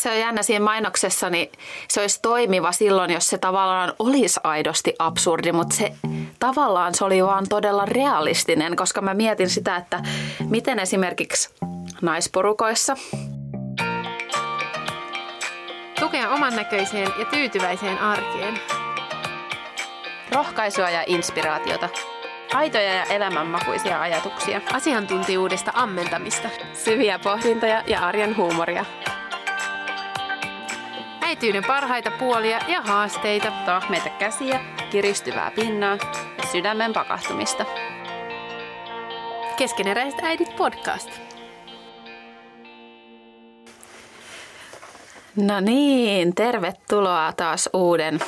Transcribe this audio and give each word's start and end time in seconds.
Se 0.00 0.10
on 0.10 0.18
jännä 0.18 0.42
siinä 0.42 0.64
mainoksessa, 0.64 1.30
niin 1.30 1.52
se 1.88 2.00
olisi 2.00 2.22
toimiva 2.22 2.72
silloin, 2.72 3.10
jos 3.10 3.28
se 3.28 3.38
tavallaan 3.38 3.92
olisi 3.98 4.40
aidosti 4.44 4.94
absurdi, 4.98 5.52
mutta 5.52 5.76
se 5.76 5.92
tavallaan 6.38 6.94
se 6.94 7.04
oli 7.04 7.24
vaan 7.24 7.48
todella 7.48 7.84
realistinen, 7.86 8.76
koska 8.76 9.00
mä 9.00 9.14
mietin 9.14 9.50
sitä, 9.50 9.76
että 9.76 10.02
miten 10.48 10.78
esimerkiksi 10.78 11.50
naisporukoissa 12.02 12.96
Tukea 16.00 16.30
oman 16.30 16.56
näköiseen 16.56 17.08
ja 17.18 17.24
tyytyväiseen 17.24 17.98
arkeen. 17.98 18.60
rohkaisua 20.32 20.90
ja 20.90 21.04
inspiraatiota, 21.06 21.88
aitoja 22.54 22.94
ja 22.94 23.04
elämänmakuisia 23.04 24.00
ajatuksia, 24.00 24.60
Asiantuntijuudesta 24.72 25.70
ammentamista. 25.74 26.48
syviä 26.74 27.18
pohdintoja 27.18 27.82
ja 27.86 28.06
arjen 28.06 28.36
huumoria. 28.36 28.84
Äityyden 31.30 31.64
parhaita 31.64 32.10
puolia 32.10 32.60
ja 32.68 32.80
haasteita. 32.82 33.52
Tahmeita 33.66 34.08
käsiä, 34.08 34.60
kiristyvää 34.90 35.50
pinnaa 35.50 35.98
ja 36.38 36.46
sydämen 36.52 36.92
pakahtumista. 36.92 37.64
Keskeneräiset 39.56 40.20
äidit 40.22 40.56
podcast. 40.56 41.10
No 45.36 45.60
niin, 45.60 46.34
tervetuloa 46.34 47.32
taas 47.36 47.68
uuden 47.72 48.20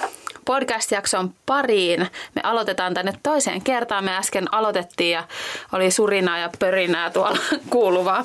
podcast-jakson 0.45 1.35
pariin. 1.47 2.01
Me 2.35 2.41
aloitetaan 2.43 2.95
tänne 2.95 3.13
toiseen 3.23 3.63
kertaan. 3.63 4.05
Me 4.05 4.17
äsken 4.17 4.55
aloitettiin 4.55 5.11
ja 5.11 5.25
oli 5.73 5.91
surinaa 5.91 6.39
ja 6.39 6.51
pörinää 6.59 7.11
tuolla 7.11 7.39
kuuluvaa. 7.71 8.25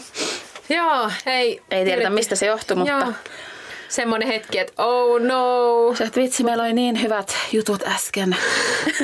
Joo, 0.69 1.12
ei. 1.25 1.62
Ei 1.72 1.86
tiedetä 1.86 2.09
mistä 2.09 2.36
se 2.36 2.45
johtui, 2.45 2.75
mutta 2.78 2.91
Joo. 2.91 3.14
Semmoinen 3.89 4.27
hetki, 4.27 4.59
että 4.59 4.83
oh 4.83 5.21
no. 5.21 5.91
että 6.05 6.19
vitsi, 6.21 6.43
meillä 6.43 6.63
oli 6.63 6.73
niin 6.73 7.02
hyvät 7.02 7.38
jutut 7.52 7.83
äsken. 7.88 8.38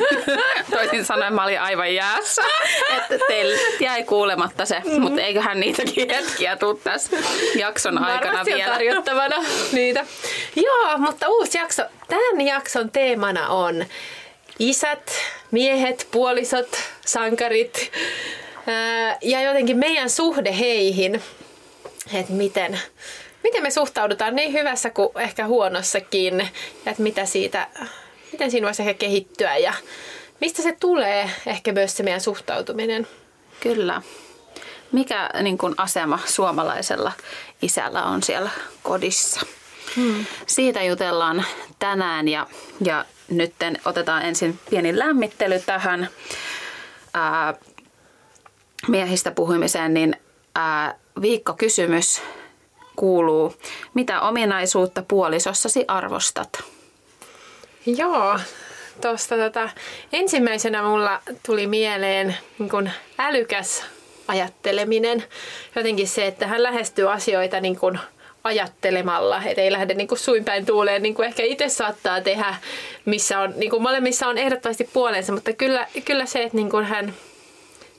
Toisin 0.71 1.05
sanoen 1.05 1.33
mä 1.33 1.43
olin 1.43 1.61
aivan 1.61 1.95
jäässä, 1.95 2.41
että 2.97 3.25
teille 3.27 3.59
jäi 3.79 4.03
kuulematta 4.03 4.65
se, 4.65 4.81
mm. 4.85 5.01
mutta 5.01 5.21
eiköhän 5.21 5.59
niitäkin 5.59 6.09
hetkiä 6.09 6.55
tuu 6.55 6.73
tässä 6.73 7.17
jakson 7.55 7.97
aikana 7.97 8.25
Varmasti 8.25 8.53
vielä. 8.53 8.71
tarjottavana 8.73 9.35
niitä. 9.71 10.05
Joo, 10.55 10.97
mutta 10.97 11.29
uusi 11.29 11.57
jakso. 11.57 11.83
Tämän 12.07 12.41
jakson 12.47 12.91
teemana 12.91 13.47
on 13.47 13.85
isät, 14.59 15.11
miehet, 15.51 16.07
puolisot, 16.11 16.77
sankarit 17.05 17.91
ja 19.21 19.41
jotenkin 19.41 19.77
meidän 19.77 20.09
suhde 20.09 20.59
heihin. 20.59 21.21
Että 22.13 22.33
miten, 22.33 22.79
miten 23.43 23.63
me 23.63 23.71
suhtaudutaan 23.71 24.35
niin 24.35 24.53
hyvässä 24.53 24.89
kuin 24.89 25.09
ehkä 25.15 25.47
huonossakin. 25.47 26.39
Ja 26.85 26.91
että 26.91 27.03
mitä 27.03 27.25
siitä, 27.25 27.67
miten 28.31 28.51
siinä 28.51 28.65
voisi 28.65 28.81
ehkä 28.81 28.93
kehittyä 28.93 29.57
ja 29.57 29.73
mistä 30.41 30.61
se 30.61 30.75
tulee 30.79 31.29
ehkä 31.45 31.71
myös 31.71 31.97
se 31.97 32.03
meidän 32.03 32.21
suhtautuminen. 32.21 33.07
Kyllä. 33.59 34.01
Mikä 34.91 35.29
niin 35.41 35.57
kuin 35.57 35.73
asema 35.77 36.19
suomalaisella 36.25 37.11
isällä 37.61 38.03
on 38.03 38.23
siellä 38.23 38.49
kodissa? 38.83 39.41
Hmm. 39.95 40.25
Siitä 40.47 40.83
jutellaan 40.83 41.45
tänään 41.79 42.27
ja, 42.27 42.47
ja 42.85 43.05
nyt 43.29 43.53
otetaan 43.85 44.25
ensin 44.25 44.59
pieni 44.69 44.99
lämmittely 44.99 45.59
tähän 45.65 46.09
ää, 47.13 47.53
miehistä 48.87 49.31
puhumiseen, 49.31 49.93
niin 49.93 50.15
ää, 50.55 50.95
viikkokysymys 51.21 52.21
kuuluu, 52.95 53.55
mitä 53.93 54.21
ominaisuutta 54.21 55.03
puolisossasi 55.07 55.85
arvostat? 55.87 56.63
Joo, 57.85 58.39
tuosta 59.01 59.35
tota, 59.35 59.69
ensimmäisenä 60.13 60.83
mulla 60.83 61.21
tuli 61.45 61.67
mieleen 61.67 62.37
niin 62.59 62.69
kun 62.69 62.89
älykäs 63.17 63.83
ajatteleminen. 64.27 65.23
Jotenkin 65.75 66.07
se, 66.07 66.27
että 66.27 66.47
hän 66.47 66.63
lähestyy 66.63 67.11
asioita 67.11 67.59
niin 67.59 67.79
kun 67.79 67.99
ajattelemalla, 68.43 69.41
että 69.45 69.61
ei 69.61 69.71
lähde 69.71 69.93
niin 69.93 70.07
kuin 70.07 70.19
suinpäin 70.19 70.65
tuuleen, 70.65 71.03
niin 71.03 71.15
kuin 71.15 71.27
ehkä 71.27 71.43
itse 71.43 71.69
saattaa 71.69 72.21
tehdä, 72.21 72.55
missä 73.05 73.39
on, 73.39 73.53
niin 73.55 73.69
kuin 73.69 73.81
molemmissa 73.81 74.27
on 74.27 74.37
ehdottomasti 74.37 74.89
puolensa, 74.93 75.33
mutta 75.33 75.53
kyllä, 75.53 75.87
kyllä 76.05 76.25
se, 76.25 76.43
että 76.43 76.57
niin 76.57 76.69
kuin 76.69 76.85
hän, 76.85 77.13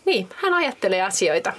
niin, 0.05 0.29
hän 0.37 0.55
ajattelee 0.55 1.03
asioita 1.03 1.53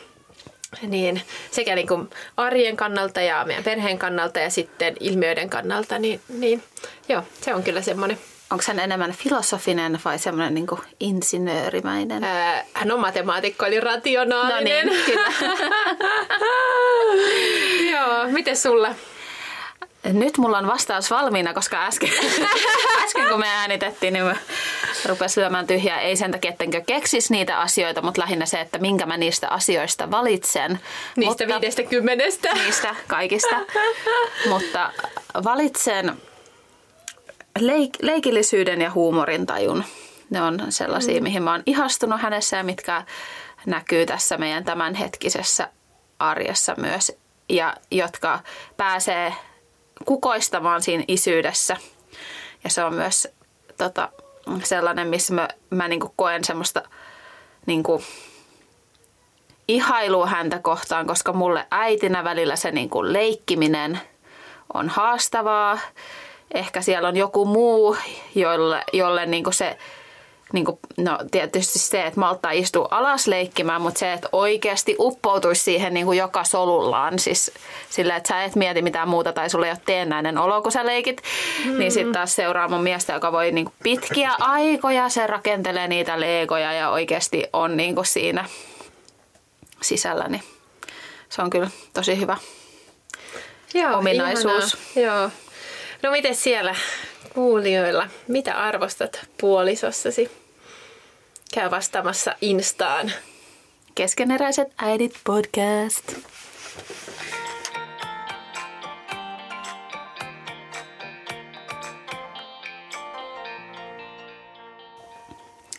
niin 0.81 1.21
sekä 1.51 1.75
niin 1.75 1.87
kuin 1.87 2.09
arjen 2.37 2.77
kannalta 2.77 3.21
ja 3.21 3.45
meidän 3.45 3.63
perheen 3.63 3.99
kannalta 3.99 4.39
ja 4.39 4.49
sitten 4.49 4.95
ilmiöiden 4.99 5.49
kannalta, 5.49 5.99
niin, 5.99 6.21
niin 6.29 6.63
joo, 7.09 7.23
se 7.41 7.53
on 7.53 7.63
kyllä 7.63 7.81
semmoinen. 7.81 8.17
Onko 8.51 8.63
hän 8.67 8.79
enemmän 8.79 9.11
filosofinen 9.11 9.99
vai 10.05 10.19
semmoinen 10.19 10.53
niin 10.53 10.67
insinöörimäinen? 10.99 12.23
Ää, 12.23 12.65
hän 12.73 12.91
on 12.91 12.99
matemaatikko, 12.99 13.65
eli 13.65 13.79
rationaalinen. 13.79 14.87
No 14.87 14.93
niin, 14.93 15.05
kyllä. 15.05 15.27
joo, 17.99 18.27
miten 18.27 18.57
sulla? 18.57 18.95
Nyt 20.13 20.37
mulla 20.37 20.57
on 20.57 20.67
vastaus 20.67 21.11
valmiina, 21.11 21.53
koska 21.53 21.85
äsken, 21.85 22.09
äsken 23.05 23.29
kun 23.29 23.39
me 23.39 23.47
äänitettiin, 23.47 24.13
niin 24.13 24.25
mä 24.25 24.35
rupesin 25.05 25.41
lyömään 25.41 25.67
tyhjää. 25.67 25.99
Ei 25.99 26.15
sen 26.15 26.31
takia, 26.31 26.51
ettenkö 26.51 26.81
keksis 26.81 27.31
niitä 27.31 27.59
asioita, 27.59 28.01
mutta 28.01 28.21
lähinnä 28.21 28.45
se, 28.45 28.61
että 28.61 28.77
minkä 28.77 29.05
mä 29.05 29.17
niistä 29.17 29.49
asioista 29.49 30.11
valitsen. 30.11 30.79
Niistä 31.15 31.45
mutta, 31.45 31.59
viidestä 31.61 31.83
kymmenestä. 31.83 32.53
Niistä 32.53 32.95
kaikista. 33.07 33.55
mutta 34.49 34.91
valitsen 35.43 36.21
leik- 37.59 37.99
leikillisyyden 38.01 38.81
ja 38.81 38.91
huumorintajun. 38.91 39.83
Ne 40.29 40.41
on 40.41 40.65
sellaisia, 40.69 41.19
mm. 41.19 41.23
mihin 41.23 41.43
mä 41.43 41.51
oon 41.51 41.63
ihastunut 41.65 42.21
hänessä 42.21 42.57
ja 42.57 42.63
mitkä 42.63 43.03
näkyy 43.65 44.05
tässä 44.05 44.37
meidän 44.37 44.63
tämänhetkisessä 44.63 45.69
arjessa 46.19 46.73
myös. 46.77 47.11
Ja 47.49 47.73
jotka 47.91 48.39
pääsee 48.77 49.33
kukoistamaan 50.05 50.81
siinä 50.81 51.03
isyydessä. 51.07 51.77
Ja 52.63 52.69
se 52.69 52.83
on 52.83 52.93
myös 52.93 53.27
tota, 53.77 54.09
sellainen, 54.63 55.07
missä 55.07 55.33
mä, 55.33 55.47
mä 55.69 55.87
niinku 55.87 56.13
koen 56.15 56.43
semmoista 56.43 56.83
niinku, 57.65 58.03
ihailua 59.67 60.27
häntä 60.27 60.59
kohtaan, 60.59 61.07
koska 61.07 61.33
mulle 61.33 61.67
äitinä 61.71 62.23
välillä 62.23 62.55
se 62.55 62.71
niinku 62.71 63.03
leikkiminen 63.13 63.99
on 64.73 64.89
haastavaa. 64.89 65.79
Ehkä 66.53 66.81
siellä 66.81 67.07
on 67.07 67.17
joku 67.17 67.45
muu, 67.45 67.97
jolle, 68.35 68.83
jolle 68.93 69.25
niinku 69.25 69.51
se 69.51 69.77
niin 70.53 70.65
kuin, 70.65 70.79
no 70.97 71.19
tietysti 71.31 71.79
se, 71.79 72.05
että 72.05 72.19
malttaa 72.19 72.51
istua 72.51 72.87
alas 72.91 73.27
leikkimään, 73.27 73.81
mutta 73.81 73.99
se, 73.99 74.13
että 74.13 74.29
oikeasti 74.31 74.95
uppoutuisi 74.99 75.63
siihen 75.63 75.93
niin 75.93 76.05
kuin 76.05 76.17
joka 76.17 76.43
solullaan. 76.43 77.19
Siis 77.19 77.51
sillä, 77.89 78.15
että 78.15 78.27
sä 78.27 78.43
et 78.43 78.55
mieti 78.55 78.81
mitään 78.81 79.07
muuta 79.07 79.33
tai 79.33 79.49
sulle 79.49 79.65
ei 79.65 79.71
ole 79.71 79.79
teennäinen 79.85 80.37
olo, 80.37 80.61
kun 80.61 80.71
sä 80.71 80.85
leikit. 80.85 81.21
Mm-hmm. 81.21 81.79
Niin 81.79 81.91
sitten 81.91 82.13
taas 82.13 82.35
seuraa 82.35 82.67
mun 82.67 82.83
miestä, 82.83 83.13
joka 83.13 83.31
voi 83.31 83.51
niin 83.51 83.65
kuin 83.65 83.75
pitkiä 83.83 84.31
aikoja, 84.39 85.09
se 85.09 85.27
rakentelee 85.27 85.87
niitä 85.87 86.19
leegoja 86.19 86.73
ja 86.73 86.89
oikeasti 86.89 87.43
on 87.53 87.77
niin 87.77 87.95
kuin 87.95 88.05
siinä 88.05 88.45
sisällä. 89.81 90.27
Niin 90.27 90.43
se 91.29 91.41
on 91.41 91.49
kyllä 91.49 91.69
tosi 91.93 92.19
hyvä 92.19 92.37
Joo, 93.73 93.97
ominaisuus. 93.97 94.77
Ihanaa. 94.95 95.21
Joo. 95.21 95.29
No 96.03 96.11
miten 96.11 96.35
siellä 96.35 96.75
kuulijoilla, 97.35 98.07
mitä 98.27 98.53
arvostat 98.53 99.19
puolisossasi? 99.41 100.31
Käy 101.53 101.71
vastaamassa 101.71 102.35
Instaan. 102.41 103.11
Keskeneräiset 103.95 104.67
äidit 104.77 105.13
podcast. 105.23 106.13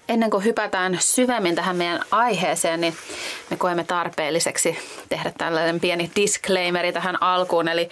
Ennen 0.08 0.30
kuin 0.30 0.44
hypätään 0.44 0.98
syvemmin 1.00 1.54
tähän 1.54 1.76
meidän 1.76 2.00
aiheeseen, 2.10 2.80
niin 2.80 2.96
me 3.50 3.56
koemme 3.56 3.84
tarpeelliseksi 3.84 4.78
tehdä 5.08 5.32
tällainen 5.38 5.80
pieni 5.80 6.10
disclaimeri 6.16 6.92
tähän 6.92 7.22
alkuun. 7.22 7.68
Eli 7.68 7.88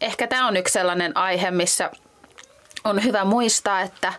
ehkä 0.00 0.26
tämä 0.26 0.48
on 0.48 0.56
yksi 0.56 0.72
sellainen 0.72 1.16
aihe, 1.16 1.50
missä 1.50 1.90
on 2.84 3.04
hyvä 3.04 3.24
muistaa, 3.24 3.80
että 3.80 4.12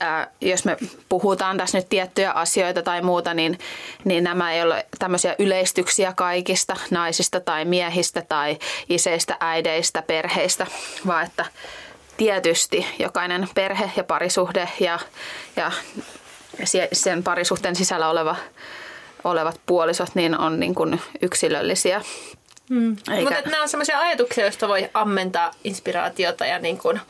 ää, 0.00 0.30
jos 0.40 0.64
me 0.64 0.76
puhutaan 1.08 1.56
tässä 1.56 1.78
nyt 1.78 1.88
tiettyjä 1.88 2.30
asioita 2.30 2.82
tai 2.82 3.02
muuta, 3.02 3.34
niin, 3.34 3.58
niin 4.04 4.24
nämä 4.24 4.52
ei 4.52 4.62
ole 4.62 4.86
tämmöisiä 4.98 5.34
yleistyksiä 5.38 6.12
kaikista 6.16 6.76
naisista 6.90 7.40
tai 7.40 7.64
miehistä 7.64 8.22
tai 8.28 8.58
iseistä, 8.88 9.36
äideistä, 9.40 10.02
perheistä, 10.02 10.66
vaan 11.06 11.26
että 11.26 11.44
tietysti 12.16 12.86
jokainen 12.98 13.48
perhe 13.54 13.90
ja 13.96 14.04
parisuhde 14.04 14.68
ja, 14.80 14.98
ja 15.56 15.72
sen 16.92 17.22
parisuhteen 17.22 17.76
sisällä 17.76 18.10
oleva, 18.10 18.36
olevat 19.24 19.60
puolisot 19.66 20.14
niin 20.14 20.38
on 20.38 20.60
niin 20.60 20.74
kuin 20.74 21.00
yksilöllisiä. 21.22 22.02
Mm. 22.70 22.96
Eikä... 23.10 23.30
Mutta 23.34 23.50
nämä 23.50 23.62
on 23.62 23.68
sellaisia 23.68 23.98
ajatuksia, 23.98 24.44
joista 24.44 24.68
voi 24.68 24.90
ammentaa 24.94 25.50
inspiraatiota 25.64 26.46
ja 26.46 26.58
niin 26.58 26.78
kuin 26.78 27.00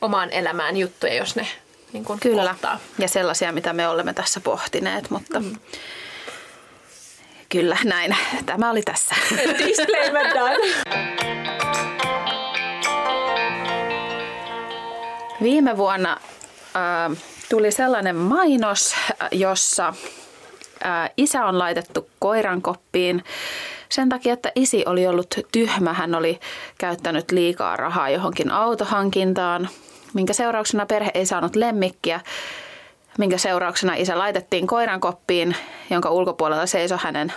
omaan 0.00 0.30
elämään 0.30 0.76
juttuja, 0.76 1.14
jos 1.14 1.36
ne 1.36 1.46
niin 1.92 2.04
kuin 2.04 2.20
Kyllä, 2.20 2.50
kohtaa. 2.50 2.78
ja 2.98 3.08
sellaisia, 3.08 3.52
mitä 3.52 3.72
me 3.72 3.88
olemme 3.88 4.12
tässä 4.12 4.40
pohtineet, 4.40 5.10
mutta 5.10 5.40
mm. 5.40 5.56
kyllä 7.48 7.76
näin. 7.84 8.16
Tämä 8.46 8.70
oli 8.70 8.82
tässä. 8.82 9.14
Disclaimer 9.66 10.26
done. 10.34 10.56
Viime 15.42 15.76
vuonna 15.76 16.20
äh, 16.76 17.16
tuli 17.48 17.70
sellainen 17.70 18.16
mainos, 18.16 18.94
jossa 19.32 19.88
äh, 20.86 21.10
isä 21.16 21.44
on 21.44 21.58
laitettu 21.58 22.10
koirankoppiin 22.18 23.24
sen 23.92 24.08
takia, 24.08 24.32
että 24.32 24.52
isi 24.54 24.84
oli 24.86 25.06
ollut 25.06 25.34
tyhmä. 25.52 25.92
Hän 25.92 26.14
oli 26.14 26.40
käyttänyt 26.78 27.30
liikaa 27.30 27.76
rahaa 27.76 28.10
johonkin 28.10 28.50
autohankintaan, 28.50 29.68
minkä 30.14 30.32
seurauksena 30.32 30.86
perhe 30.86 31.10
ei 31.14 31.26
saanut 31.26 31.56
lemmikkiä, 31.56 32.20
minkä 33.18 33.38
seurauksena 33.38 33.94
isä 33.94 34.18
laitettiin 34.18 34.66
koirankoppiin, 34.66 35.56
jonka 35.90 36.10
ulkopuolella 36.10 36.66
seisoi 36.66 36.98
hänen 37.00 37.32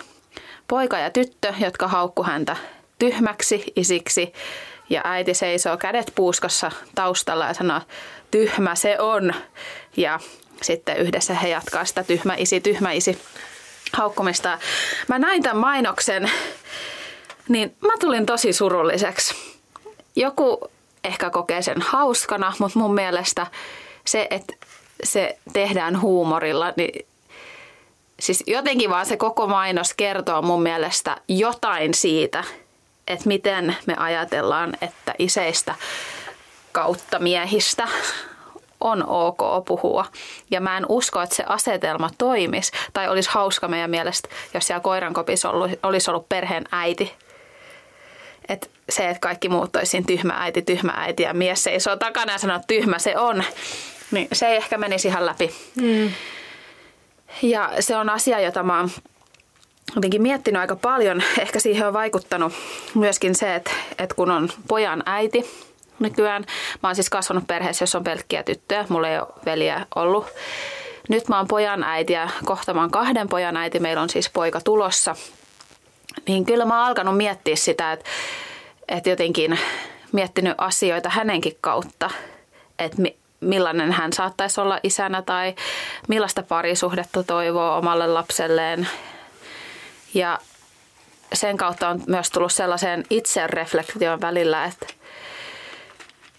poika 0.68 0.98
ja 0.98 1.10
tyttö, 1.10 1.54
jotka 1.60 1.88
haukku 1.88 2.24
häntä 2.24 2.58
tyhmäksi 3.00 3.64
isiksi. 3.76 4.34
Ja 4.90 5.02
äiti 5.04 5.34
seisoo 5.34 5.78
kädet 5.78 6.12
puuskassa 6.16 6.72
taustalla 6.96 7.46
ja 7.46 7.54
sanoo, 7.54 7.82
tyhmä 8.32 8.76
se 8.76 9.00
on. 9.00 9.34
Ja 9.98 10.20
sitten 10.62 10.98
yhdessä 10.98 11.34
he 11.34 11.48
jatkaa 11.48 11.86
sitä 11.86 12.04
tyhmä 12.04 12.36
isi, 12.36 12.62
tyhmä 12.62 12.92
isi 12.92 13.22
haukkumista. 13.94 14.60
Mä 15.08 15.20
näin 15.20 15.44
tämän 15.44 15.58
mainoksen, 15.58 16.32
niin 17.50 17.76
mä 17.82 17.94
tulin 18.00 18.26
tosi 18.26 18.54
surulliseksi. 18.54 19.36
Joku 20.16 20.72
ehkä 21.04 21.30
kokee 21.30 21.62
sen 21.62 21.82
hauskana, 21.82 22.54
mutta 22.60 22.80
mun 22.80 22.94
mielestä 22.94 23.48
se, 24.06 24.28
että 24.30 24.54
se 25.04 25.38
tehdään 25.54 26.02
huumorilla, 26.02 26.74
niin 26.78 27.06
siis 28.20 28.44
jotenkin 28.48 28.90
vaan 28.90 29.06
se 29.06 29.18
koko 29.18 29.48
mainos 29.48 29.94
kertoo 29.94 30.42
mun 30.42 30.64
mielestä 30.64 31.18
jotain 31.28 31.94
siitä, 31.94 32.44
että 33.08 33.28
miten 33.28 33.76
me 33.86 33.96
ajatellaan, 33.98 34.78
että 34.82 35.16
iseistä 35.20 35.76
kautta 36.72 37.20
miehistä 37.20 37.88
on 38.84 39.10
ok 39.10 39.66
puhua. 39.66 40.06
Ja 40.52 40.62
mä 40.62 40.78
en 40.78 40.86
usko, 40.90 41.22
että 41.22 41.36
se 41.36 41.44
asetelma 41.48 42.10
toimisi 42.18 42.72
tai 42.94 43.10
olisi 43.10 43.30
hauska 43.34 43.68
meidän 43.68 43.90
mielestä, 43.90 44.30
jos 44.54 44.68
siellä 44.68 44.82
koirankopissa 44.82 45.50
olisi 45.84 46.12
ollut 46.12 46.30
perheen 46.30 46.64
äiti. 46.72 47.14
Et 48.50 48.72
se, 48.90 49.10
että 49.10 49.20
kaikki 49.20 49.50
muut 49.50 49.76
olisiin 49.76 50.06
tyhmä 50.06 50.34
äiti, 50.38 50.62
tyhmä 50.62 50.94
äiti 50.96 51.24
ja 51.24 51.34
mies 51.34 51.64
seisoo 51.64 51.96
takana 51.96 52.32
ja 52.32 52.38
sanoo, 52.38 52.56
että 52.56 52.68
tyhmä 52.68 53.00
se 53.00 53.18
on, 53.18 53.44
niin 54.12 54.28
se 54.34 54.48
ei 54.48 54.56
ehkä 54.56 54.78
menisi 54.78 55.08
ihan 55.08 55.26
läpi. 55.26 55.56
Mm. 55.82 56.12
Ja 57.42 57.72
se 57.80 57.96
on 57.98 58.10
asia, 58.10 58.40
jota 58.40 58.64
mä 58.64 58.78
oon 58.78 58.90
jotenkin 59.96 60.22
miettinyt 60.22 60.62
aika 60.62 60.76
paljon. 60.76 61.24
Ehkä 61.40 61.60
siihen 61.60 61.88
on 61.88 61.94
vaikuttanut 61.94 62.54
myöskin 62.96 63.36
se, 63.36 63.56
että, 63.56 63.72
että 63.98 64.16
kun 64.16 64.32
on 64.32 64.50
pojan 64.68 65.04
äiti 65.06 65.46
nykyään. 66.00 66.46
Mä 66.84 66.90
oon 66.90 66.96
siis 66.96 67.10
kasvanut 67.10 67.48
perheessä, 67.48 67.84
jossa 67.84 67.98
on 67.98 68.04
pelkkiä 68.04 68.44
tyttöjä. 68.44 68.86
Mulla 68.90 69.10
ei 69.10 69.20
ole 69.20 69.28
veliä 69.46 69.86
ollut. 69.96 70.28
Nyt 71.10 71.28
mä 71.28 71.38
oon 71.38 71.48
pojan 71.48 71.84
äiti 71.84 72.14
ja 72.14 72.30
kohta 72.46 72.74
mä 72.74 72.82
oon 72.82 72.92
kahden 72.92 73.30
pojan 73.30 73.58
äiti. 73.58 73.80
Meillä 73.80 74.02
on 74.02 74.10
siis 74.10 74.30
poika 74.30 74.62
tulossa. 74.62 75.16
Niin 76.28 76.46
kyllä 76.46 76.66
mä 76.66 76.80
oon 76.80 76.88
alkanut 76.88 77.18
miettiä 77.18 77.56
sitä, 77.56 77.92
että, 77.92 78.10
että 78.88 79.10
jotenkin 79.10 79.60
miettinyt 80.12 80.54
asioita 80.58 81.10
hänenkin 81.10 81.58
kautta. 81.62 82.10
Että 82.80 82.98
millainen 83.40 83.92
hän 83.92 84.14
saattaisi 84.14 84.62
olla 84.62 84.80
isänä 84.84 85.22
tai 85.22 85.56
millaista 86.08 86.44
parisuhdetta 86.44 87.24
toivoo 87.24 87.78
omalle 87.78 88.08
lapselleen. 88.08 88.88
Ja 90.14 90.40
sen 91.34 91.58
kautta 91.58 91.90
on 91.90 92.02
myös 92.08 92.30
tullut 92.30 92.52
sellaiseen 92.52 93.04
itsereflektion 93.10 94.22
välillä, 94.22 94.66
että 94.66 94.86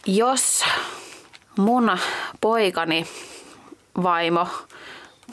jos 0.06 0.64
mun 1.58 1.98
poikani 2.40 3.06
vaimo 4.02 4.48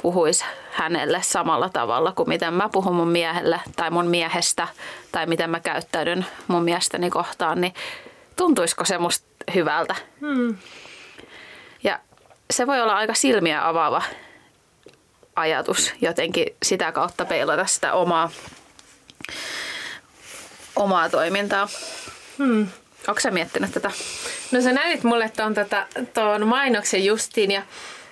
puhuisi 0.02 0.46
hänelle 0.72 1.22
samalla 1.22 1.70
tavalla 1.70 2.12
kuin 2.12 2.30
miten 2.30 2.54
mä 2.54 2.70
puhun 2.70 2.96
mun 2.96 3.08
miehelle 3.08 3.60
tai 3.76 3.90
mun 3.90 4.08
miehestä 4.08 4.68
tai 5.12 5.26
miten 5.26 5.50
mä 5.50 5.60
käyttäydyn 5.60 6.26
mun 6.48 6.64
miestäni 6.64 7.10
kohtaan, 7.10 7.62
niin 7.62 7.74
tuntuisiko 8.36 8.86
se 8.86 8.98
musta 8.98 9.28
hyvältä? 9.56 9.96
Hmm. 10.22 10.58
Ja 11.84 12.00
se 12.52 12.68
voi 12.68 12.82
olla 12.82 12.96
aika 12.96 13.14
silmiä 13.14 13.68
avaava 13.68 14.02
ajatus 15.36 15.94
jotenkin 16.02 16.46
sitä 16.64 16.92
kautta 16.92 17.26
peilata 17.26 17.66
sitä 17.66 17.94
omaa, 17.94 18.30
omaa 20.76 21.10
toimintaa. 21.10 21.68
Hmm. 22.38 22.68
Onko 23.08 23.22
sä 23.22 23.32
miettinyt 23.32 23.72
tätä? 23.72 23.92
No 24.52 24.62
sä 24.62 24.72
näytit 24.74 25.04
mulle 25.04 25.32
tuon 25.38 25.54
tota, 25.54 25.88
mainoksen 26.46 27.06
justiin 27.06 27.52
ja 27.52 27.62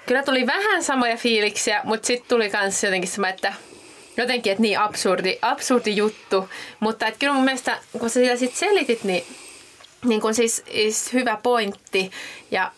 kyllä 0.05 0.23
tuli 0.23 0.47
vähän 0.47 0.83
samoja 0.83 1.17
fiiliksiä, 1.17 1.81
mutta 1.83 2.07
sitten 2.07 2.29
tuli 2.29 2.51
myös 2.61 2.83
jotenkin 2.83 3.09
sama, 3.09 3.29
että 3.29 3.53
jotenkin, 4.17 4.51
että 4.51 4.61
niin 4.61 4.79
absurdi, 4.79 5.37
absurdi 5.41 5.95
juttu. 5.95 6.49
Mutta 6.79 7.07
että 7.07 7.19
kyllä 7.19 7.33
mun 7.33 7.45
mielestä, 7.45 7.77
kun 7.99 8.09
sä 8.09 8.19
sitä 8.19 8.35
sitten 8.35 8.59
selitit, 8.59 9.03
niin, 9.03 9.23
niin 10.05 10.21
kun 10.21 10.33
siis, 10.33 10.63
siis 10.71 11.13
hyvä 11.13 11.37
pointti. 11.43 12.11
Ja 12.51 12.71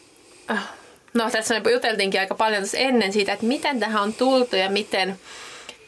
äh, 0.51 0.69
no 1.13 1.29
tässä 1.31 1.59
me 1.59 1.71
juteltiinkin 1.71 2.19
aika 2.19 2.35
paljon 2.35 2.63
ennen 2.73 3.13
siitä, 3.13 3.33
että 3.33 3.45
miten 3.45 3.79
tähän 3.79 4.03
on 4.03 4.13
tultu 4.13 4.55
ja 4.55 4.69
miten, 4.69 5.19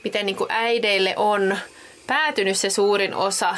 miten 0.03 0.25
niin 0.25 0.35
kuin 0.35 0.51
äideille 0.51 1.13
on 1.17 1.57
päätynyt 2.07 2.57
se 2.57 2.69
suurin 2.69 3.13
osa 3.13 3.57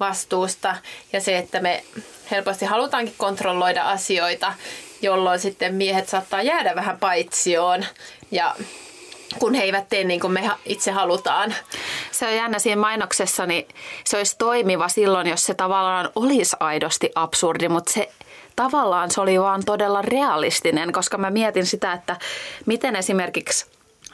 vastuusta 0.00 0.76
ja 1.12 1.20
se, 1.20 1.38
että 1.38 1.60
me 1.60 1.84
helposti 2.30 2.64
halutaankin 2.64 3.14
kontrolloida 3.18 3.82
asioita, 3.82 4.54
jolloin 5.02 5.40
sitten 5.40 5.74
miehet 5.74 6.08
saattaa 6.08 6.42
jäädä 6.42 6.74
vähän 6.74 6.98
paitsioon 6.98 7.84
ja 8.30 8.54
kun 9.38 9.54
he 9.54 9.62
eivät 9.62 9.88
tee 9.88 10.04
niin 10.04 10.20
kuin 10.20 10.32
me 10.32 10.50
itse 10.64 10.90
halutaan. 10.90 11.54
Se 12.10 12.26
on 12.26 12.36
jännä 12.36 12.58
siinä 12.58 12.80
mainoksessa, 12.80 13.46
niin 13.46 13.68
se 14.04 14.16
olisi 14.16 14.38
toimiva 14.38 14.88
silloin, 14.88 15.26
jos 15.26 15.46
se 15.46 15.54
tavallaan 15.54 16.10
olisi 16.14 16.56
aidosti 16.60 17.10
absurdi, 17.14 17.68
mutta 17.68 17.92
se 17.92 18.10
tavallaan 18.56 19.10
se 19.10 19.20
oli 19.20 19.40
vaan 19.40 19.64
todella 19.64 20.02
realistinen, 20.02 20.92
koska 20.92 21.18
mä 21.18 21.30
mietin 21.30 21.66
sitä, 21.66 21.92
että 21.92 22.16
miten 22.66 22.96
esimerkiksi 22.96 23.66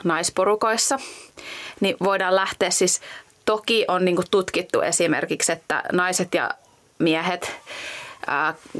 naisporukoissa, 0.04 0.98
niin 1.80 1.96
voidaan 2.02 2.36
lähteä 2.36 2.70
siis 2.70 3.00
Toki 3.44 3.84
on 3.88 4.04
niin 4.04 4.16
tutkittu 4.30 4.80
esimerkiksi, 4.80 5.52
että 5.52 5.82
naiset 5.92 6.34
ja 6.34 6.50
miehet 6.98 7.52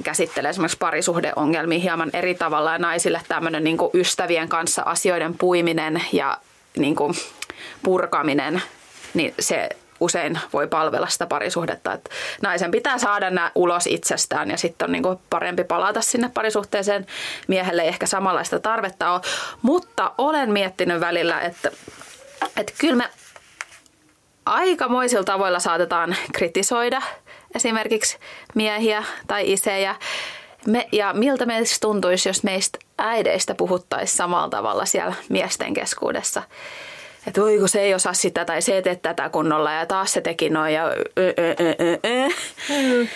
käsittelee 0.05 0.51
esimerkiksi 0.51 0.79
parisuhdeongelmia 0.79 1.79
hieman 1.79 2.11
eri 2.13 2.35
tavalla 2.35 2.73
ja 2.73 2.79
naisille 2.79 3.23
tämmöinen 3.29 3.65
niin 3.65 3.79
ystävien 3.95 4.49
kanssa 4.49 4.83
asioiden 4.83 5.39
puiminen 5.39 6.03
ja 6.13 6.39
niin 6.77 6.97
kuin 6.97 7.15
purkaminen, 7.83 8.63
niin 9.15 9.35
se 9.41 9.69
usein 10.01 10.39
voi 10.53 10.67
palvella 10.67 11.07
sitä 11.07 11.27
parisuhdetta. 11.27 11.93
Että 11.93 12.11
naisen 12.43 12.71
pitää 12.71 12.99
saada 12.99 13.31
nämä 13.31 13.51
ulos 13.55 13.87
itsestään 13.87 14.51
ja 14.51 14.57
sitten 14.57 14.87
on 14.87 14.93
niin 14.93 15.03
kuin 15.03 15.19
parempi 15.31 15.65
palata 15.65 16.01
sinne 16.01 16.31
parisuhteeseen. 16.35 17.07
Miehelle 17.49 17.83
ei 17.83 17.89
ehkä 17.89 18.07
samanlaista 18.07 18.61
tarvetta 18.61 19.13
ole, 19.13 19.21
mutta 19.63 20.13
olen 20.19 20.53
miettinyt 20.53 21.01
välillä, 21.01 21.41
että, 21.41 21.71
että 22.57 22.73
kyllä 22.79 22.97
me 22.97 23.09
aikamoisilla 24.47 25.25
tavoilla 25.25 25.59
saatetaan 25.59 26.17
kritisoida 26.33 27.03
esimerkiksi 27.55 28.19
miehiä 28.55 29.05
tai 29.27 29.53
isejä. 29.53 29.95
Me, 30.67 30.89
ja 30.93 31.13
miltä 31.13 31.47
meistä 31.47 31.77
tuntuisi, 31.81 32.29
jos 32.29 32.43
meistä 32.45 32.79
äideistä 32.99 33.55
puhuttaisiin 33.55 34.17
samalla 34.17 34.49
tavalla 34.49 34.85
siellä 34.85 35.15
miesten 35.29 35.75
keskuudessa. 35.75 36.43
Että 37.27 37.41
voi 37.41 37.59
kun 37.59 37.69
se 37.69 37.81
ei 37.81 37.95
osaa 37.95 38.13
sitä 38.13 38.45
tai 38.45 38.63
se 38.63 38.75
ei 38.75 38.83
tee 38.83 38.97
tätä 38.97 39.29
kunnolla 39.29 39.73
ja 39.73 39.87
taas 39.87 40.13
se 40.13 40.21
teki 40.21 40.51
noin 40.51 40.75
ja 40.75 40.87
ö, 40.87 40.95
ö, 41.19 41.33
ö, 41.39 41.77
ö, 41.81 41.99
ö. 42.07 42.29
Mm. 42.69 43.09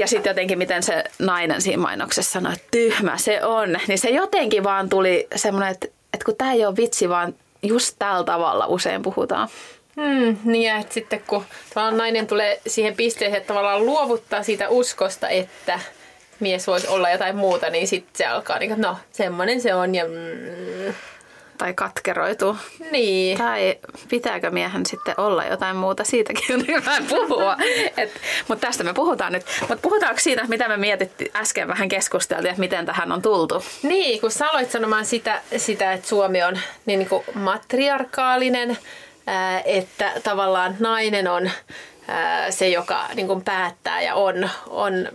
ja 0.00 0.06
sitten 0.06 0.30
jotenkin 0.30 0.58
miten 0.58 0.82
se 0.82 1.04
nainen 1.18 1.62
siinä 1.62 1.82
mainoksessa 1.82 2.32
sanoi, 2.32 2.52
että 2.52 2.68
tyhmä 2.70 3.16
se 3.16 3.44
on. 3.44 3.78
Niin 3.88 3.98
se 3.98 4.10
jotenkin 4.10 4.64
vaan 4.64 4.88
tuli 4.88 5.26
semmoinen, 5.36 5.70
että, 5.70 5.86
että 6.14 6.24
kun 6.24 6.36
tämä 6.36 6.52
ei 6.52 6.66
ole 6.66 6.76
vitsi, 6.76 7.08
vaan 7.08 7.34
just 7.62 7.96
tällä 7.98 8.24
tavalla 8.24 8.66
usein 8.66 9.02
puhutaan. 9.02 9.48
Hmm, 9.96 10.36
niin 10.44 10.62
ja 10.62 10.76
että 10.76 10.94
sitten 10.94 11.22
kun 11.26 11.44
nainen 11.90 12.26
tulee 12.26 12.60
siihen 12.66 12.96
pisteeseen, 12.96 13.38
että 13.38 13.48
tavallaan 13.48 13.86
luovuttaa 13.86 14.42
siitä 14.42 14.68
uskosta, 14.68 15.28
että 15.28 15.80
mies 16.40 16.66
voisi 16.66 16.88
olla 16.88 17.10
jotain 17.10 17.36
muuta, 17.36 17.70
niin 17.70 17.88
sitten 17.88 18.12
se 18.14 18.26
alkaa 18.26 18.58
niin 18.58 18.70
kuin, 18.70 18.80
no 18.80 18.96
semmoinen 19.12 19.60
se 19.60 19.74
on 19.74 19.94
ja 19.94 20.04
mm, 20.04 20.94
tai 21.62 21.74
katkeroituu. 21.74 22.56
Niin. 22.90 23.38
Tai 23.38 23.78
pitääkö 24.08 24.50
miehen 24.50 24.86
sitten 24.86 25.14
olla 25.16 25.44
jotain 25.44 25.76
muuta, 25.76 26.04
siitäkin 26.04 26.54
on 26.54 26.66
hyvä 26.66 26.96
puhua. 27.08 27.56
Mutta 28.48 28.66
tästä 28.66 28.84
me 28.84 28.94
puhutaan 28.94 29.32
nyt. 29.32 29.46
Mutta 29.60 29.82
puhutaanko 29.82 30.20
siitä, 30.20 30.44
mitä 30.48 30.68
me 30.68 30.76
mietittiin 30.76 31.30
äsken 31.36 31.68
vähän 31.68 31.88
keskusteltiin, 31.88 32.50
että 32.50 32.60
miten 32.60 32.86
tähän 32.86 33.12
on 33.12 33.22
tultu? 33.22 33.64
Niin, 33.82 34.20
kun 34.20 34.30
sä 34.30 34.50
aloit 34.50 34.70
sanomaan 34.70 35.04
sitä, 35.04 35.40
sitä 35.56 35.92
että 35.92 36.08
Suomi 36.08 36.42
on 36.42 36.58
niin, 36.86 36.98
niin 36.98 37.08
kuin 37.08 37.24
matriarkaalinen, 37.34 38.78
että 39.64 40.12
tavallaan 40.22 40.76
nainen 40.78 41.28
on 41.28 41.50
se, 42.50 42.68
joka 42.68 43.08
niin 43.14 43.26
kuin 43.26 43.44
päättää 43.44 44.02
ja 44.02 44.14
on, 44.14 44.50
on 44.66 45.08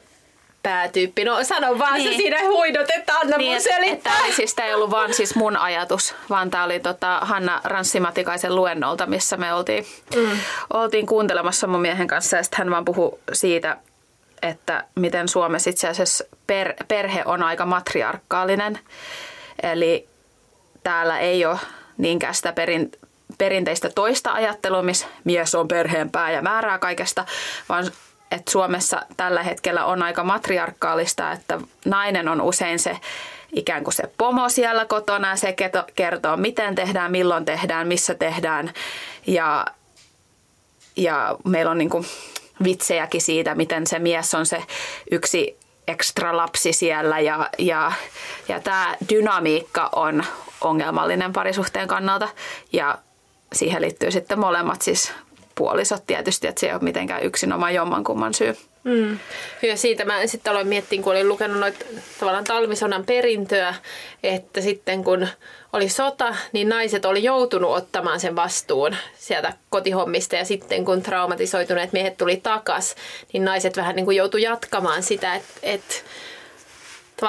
päätyyppi. 0.63 1.25
No 1.25 1.43
sano 1.43 1.79
vaan 1.79 1.93
niin. 1.93 2.11
se 2.11 2.17
siinä 2.17 2.37
huidot, 2.47 2.89
että 2.97 3.13
anna 3.13 3.37
niin, 3.37 3.51
mun 3.51 3.61
selittää. 3.61 4.13
Että, 4.17 4.35
siis, 4.35 4.55
tämä 4.55 4.67
ei 4.67 4.73
ollut 4.73 4.91
vaan 4.91 5.13
siis 5.13 5.35
mun 5.35 5.57
ajatus, 5.57 6.15
vaan 6.29 6.51
tämä 6.51 6.63
oli 6.63 6.79
tota 6.79 7.19
Hanna 7.21 7.61
Ranssimatikaisen 7.63 8.55
luennolta, 8.55 9.05
missä 9.05 9.37
me 9.37 9.53
oltiin, 9.53 9.85
mm. 10.15 10.39
oltiin 10.73 11.05
kuuntelemassa 11.05 11.67
mun 11.67 11.81
miehen 11.81 12.07
kanssa 12.07 12.37
ja 12.37 12.43
sitten 12.43 12.57
hän 12.57 12.71
vaan 12.71 12.85
puhui 12.85 13.19
siitä, 13.33 13.77
että 14.41 14.83
miten 14.95 15.27
Suomessa 15.27 15.69
itse 15.69 15.87
asiassa 15.87 16.23
per, 16.47 16.73
perhe 16.87 17.23
on 17.25 17.43
aika 17.43 17.65
matriarkkaalinen. 17.65 18.79
Eli 19.63 20.07
täällä 20.83 21.19
ei 21.19 21.45
ole 21.45 21.59
niinkään 21.97 22.35
sitä 22.35 22.53
perin, 22.53 22.91
perinteistä 23.37 23.89
toista 23.89 24.33
ajattelua, 24.33 24.83
missä 24.83 25.07
mies 25.23 25.55
on 25.55 25.67
perheen 25.67 26.09
pää 26.09 26.31
ja 26.31 26.41
määrää 26.41 26.79
kaikesta, 26.79 27.25
vaan 27.69 27.91
että 28.31 28.51
Suomessa 28.51 29.01
tällä 29.17 29.43
hetkellä 29.43 29.85
on 29.85 30.03
aika 30.03 30.23
matriarkaalista, 30.23 31.31
että 31.31 31.59
nainen 31.85 32.27
on 32.27 32.41
usein 32.41 32.79
se 32.79 32.97
ikään 33.53 33.83
kuin 33.83 33.93
se 33.93 34.03
pomo 34.17 34.49
siellä 34.49 34.85
kotona, 34.85 35.35
se 35.35 35.55
kertoo 35.95 36.37
miten 36.37 36.75
tehdään, 36.75 37.11
milloin 37.11 37.45
tehdään, 37.45 37.87
missä 37.87 38.15
tehdään. 38.15 38.73
Ja, 39.27 39.65
ja 40.95 41.35
meillä 41.45 41.71
on 41.71 41.77
niin 41.77 41.89
kuin 41.89 42.05
vitsejäkin 42.63 43.21
siitä, 43.21 43.55
miten 43.55 43.87
se 43.87 43.99
mies 43.99 44.35
on 44.35 44.45
se 44.45 44.63
yksi 45.11 45.57
ekstra 45.87 46.37
lapsi 46.37 46.73
siellä 46.73 47.19
ja, 47.19 47.49
ja, 47.57 47.91
ja 48.47 48.59
tämä 48.59 48.95
dynamiikka 49.09 49.89
on 49.95 50.23
ongelmallinen 50.61 51.33
parisuhteen 51.33 51.87
kannalta. 51.87 52.29
Ja 52.73 52.97
siihen 53.53 53.81
liittyy 53.81 54.11
sitten 54.11 54.39
molemmat 54.39 54.81
siis 54.81 55.11
puolisot 55.55 56.03
tietysti, 56.07 56.47
että 56.47 56.59
se 56.59 56.67
ei 56.67 56.73
ole 56.73 56.81
mitenkään 56.81 57.23
yksinomaan 57.23 57.73
jommankumman 57.73 58.33
syy. 58.33 58.57
Mm. 58.83 59.19
Ja 59.61 59.77
siitä 59.77 60.05
mä 60.05 60.27
sitten 60.27 60.51
aloin 60.51 60.67
miettiä, 60.67 61.01
kun 61.01 61.11
olin 61.11 61.27
lukenut 61.27 61.59
noita 61.59 61.85
tavallaan 62.19 62.43
talvisodan 62.43 63.05
perintöä, 63.05 63.75
että 64.23 64.61
sitten 64.61 65.03
kun 65.03 65.27
oli 65.73 65.89
sota, 65.89 66.35
niin 66.51 66.69
naiset 66.69 67.05
oli 67.05 67.23
joutunut 67.23 67.71
ottamaan 67.71 68.19
sen 68.19 68.35
vastuun 68.35 68.95
sieltä 69.17 69.53
kotihommista 69.69 70.35
ja 70.35 70.45
sitten 70.45 70.85
kun 70.85 71.01
traumatisoituneet 71.01 71.93
miehet 71.93 72.17
tuli 72.17 72.37
takas, 72.37 72.95
niin 73.33 73.45
naiset 73.45 73.77
vähän 73.77 73.95
niin 73.95 74.05
kuin 74.05 74.17
joutui 74.17 74.41
jatkamaan 74.41 75.03
sitä, 75.03 75.35
että, 75.35 75.53
että 75.63 75.95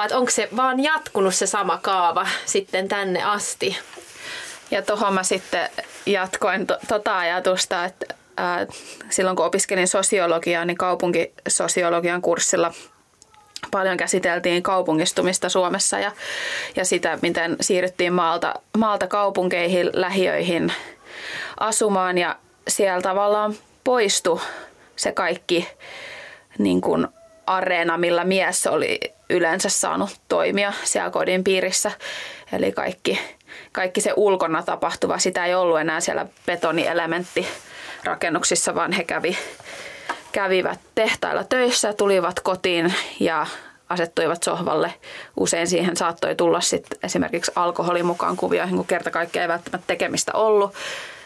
että 0.03 0.17
onko 0.17 0.31
se 0.31 0.49
vaan 0.55 0.83
jatkunut 0.83 1.35
se 1.35 1.45
sama 1.47 1.79
kaava 1.81 2.27
sitten 2.45 2.87
tänne 2.87 3.23
asti. 3.23 3.77
Ja 4.71 4.81
tuohon 4.81 5.13
mä 5.13 5.23
sitten 5.23 5.69
jatkoin 6.05 6.67
to, 6.67 6.77
tota 6.87 7.17
ajatusta, 7.17 7.85
että 7.85 8.15
ää, 8.37 8.67
silloin 9.09 9.35
kun 9.35 9.45
opiskelin 9.45 9.87
sosiologiaa, 9.87 10.65
niin 10.65 10.77
kaupunkisosiologian 10.77 12.21
kurssilla 12.21 12.73
paljon 13.71 13.97
käsiteltiin 13.97 14.63
kaupungistumista 14.63 15.49
Suomessa 15.49 15.99
ja, 15.99 16.11
ja 16.75 16.85
sitä, 16.85 17.19
miten 17.21 17.55
siirryttiin 17.61 18.13
maalta, 18.13 18.53
maalta 18.77 19.07
kaupunkeihin, 19.07 19.89
lähiöihin 19.93 20.73
asumaan 21.59 22.17
ja 22.17 22.35
siellä 22.67 23.01
tavallaan 23.01 23.55
poistui 23.83 24.41
se 24.95 25.11
kaikki 25.11 25.67
niin 26.57 26.81
kuin 26.81 27.07
areena, 27.45 27.97
millä 27.97 28.23
mies 28.23 28.67
oli 28.67 28.99
yleensä 29.29 29.69
saanut 29.69 30.09
toimia 30.29 30.73
siellä 30.83 31.09
kodin 31.09 31.43
piirissä. 31.43 31.91
Eli 32.51 32.71
kaikki, 32.71 33.19
kaikki 33.71 34.01
se 34.01 34.13
ulkona 34.15 34.63
tapahtuva, 34.63 35.19
sitä 35.19 35.45
ei 35.45 35.55
ollut 35.55 35.79
enää 35.79 35.99
siellä 35.99 36.25
betonielementti 36.45 37.47
rakennuksissa, 38.03 38.75
vaan 38.75 38.91
he 38.91 39.03
kävi, 39.03 39.37
kävivät 40.31 40.79
tehtailla 40.95 41.43
töissä, 41.43 41.93
tulivat 41.93 42.39
kotiin 42.39 42.93
ja 43.19 43.45
asettuivat 43.89 44.43
sohvalle. 44.43 44.93
Usein 45.37 45.67
siihen 45.67 45.97
saattoi 45.97 46.35
tulla 46.35 46.61
sit 46.61 46.85
esimerkiksi 47.03 47.51
alkoholi 47.55 48.03
mukaan 48.03 48.37
kuvioihin, 48.37 48.75
kun 48.75 48.85
kerta 48.85 49.11
kaikkea 49.11 49.41
ei 49.41 49.47
välttämättä 49.47 49.87
tekemistä 49.87 50.31
ollut. 50.33 50.73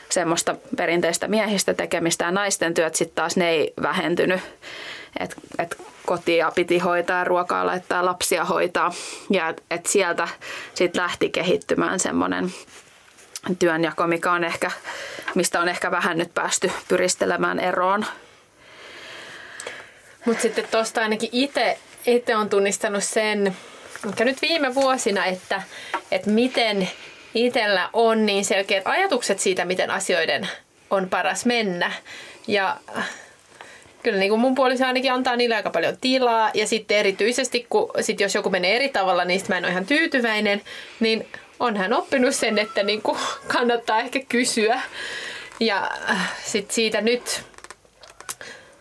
Semmoista 0.09 0.55
perinteistä 0.77 1.27
miehistä 1.27 1.73
tekemistä 1.73 2.25
ja 2.25 2.31
naisten 2.31 2.73
työt 2.73 2.95
sitten 2.95 3.15
taas 3.15 3.37
ne 3.37 3.49
ei 3.49 3.73
vähentynyt. 3.81 4.41
Et, 5.19 5.35
et 5.59 5.77
kotia 6.05 6.51
piti 6.51 6.79
hoitaa, 6.79 7.23
ruokaa 7.23 7.65
laittaa, 7.65 8.05
lapsia 8.05 8.45
hoitaa. 8.45 8.91
Ja 9.29 9.53
et 9.71 9.85
sieltä 9.85 10.27
sitten 10.73 11.01
lähti 11.01 11.29
kehittymään 11.29 11.99
semmoinen 11.99 12.53
työnjako, 13.59 14.07
mikä 14.07 14.31
on 14.31 14.43
ehkä, 14.43 14.71
mistä 15.35 15.61
on 15.61 15.69
ehkä 15.69 15.91
vähän 15.91 16.17
nyt 16.17 16.33
päästy 16.33 16.71
pyristelemään 16.87 17.59
eroon. 17.59 18.05
Mutta 20.25 20.41
sitten 20.41 20.67
tuosta 20.71 21.01
ainakin 21.01 21.29
itse 22.05 22.35
on 22.35 22.49
tunnistanut 22.49 23.03
sen, 23.03 23.57
mikä 24.05 24.25
nyt 24.25 24.41
viime 24.41 24.75
vuosina, 24.75 25.25
että, 25.25 25.61
että 26.11 26.29
miten 26.29 26.89
itsellä 27.33 27.89
on 27.93 28.25
niin 28.25 28.45
selkeät 28.45 28.87
ajatukset 28.87 29.39
siitä, 29.39 29.65
miten 29.65 29.91
asioiden 29.91 30.49
on 30.89 31.09
paras 31.09 31.45
mennä. 31.45 31.91
Ja 32.47 32.77
kyllä 34.03 34.19
niin 34.19 34.29
kuin 34.29 34.41
mun 34.41 34.55
puoliso 34.55 34.85
ainakin 34.85 35.13
antaa 35.13 35.35
niille 35.35 35.55
aika 35.55 35.69
paljon 35.69 35.97
tilaa. 36.01 36.51
Ja 36.53 36.67
sitten 36.67 36.97
erityisesti, 36.97 37.65
kun 37.69 37.89
sit 38.01 38.19
jos 38.19 38.35
joku 38.35 38.49
menee 38.49 38.75
eri 38.75 38.89
tavalla, 38.89 39.25
niin 39.25 39.41
mä 39.49 39.57
en 39.57 39.65
ole 39.65 39.71
ihan 39.71 39.85
tyytyväinen, 39.85 40.61
niin 40.99 41.27
on 41.59 41.77
hän 41.77 41.93
oppinut 41.93 42.35
sen, 42.35 42.59
että 42.59 42.83
niin 42.83 43.01
kuin 43.01 43.17
kannattaa 43.47 43.99
ehkä 43.99 44.19
kysyä. 44.29 44.81
Ja 45.59 45.91
äh, 46.09 46.33
sitten 46.43 46.75
siitä 46.75 47.01
nyt, 47.01 47.43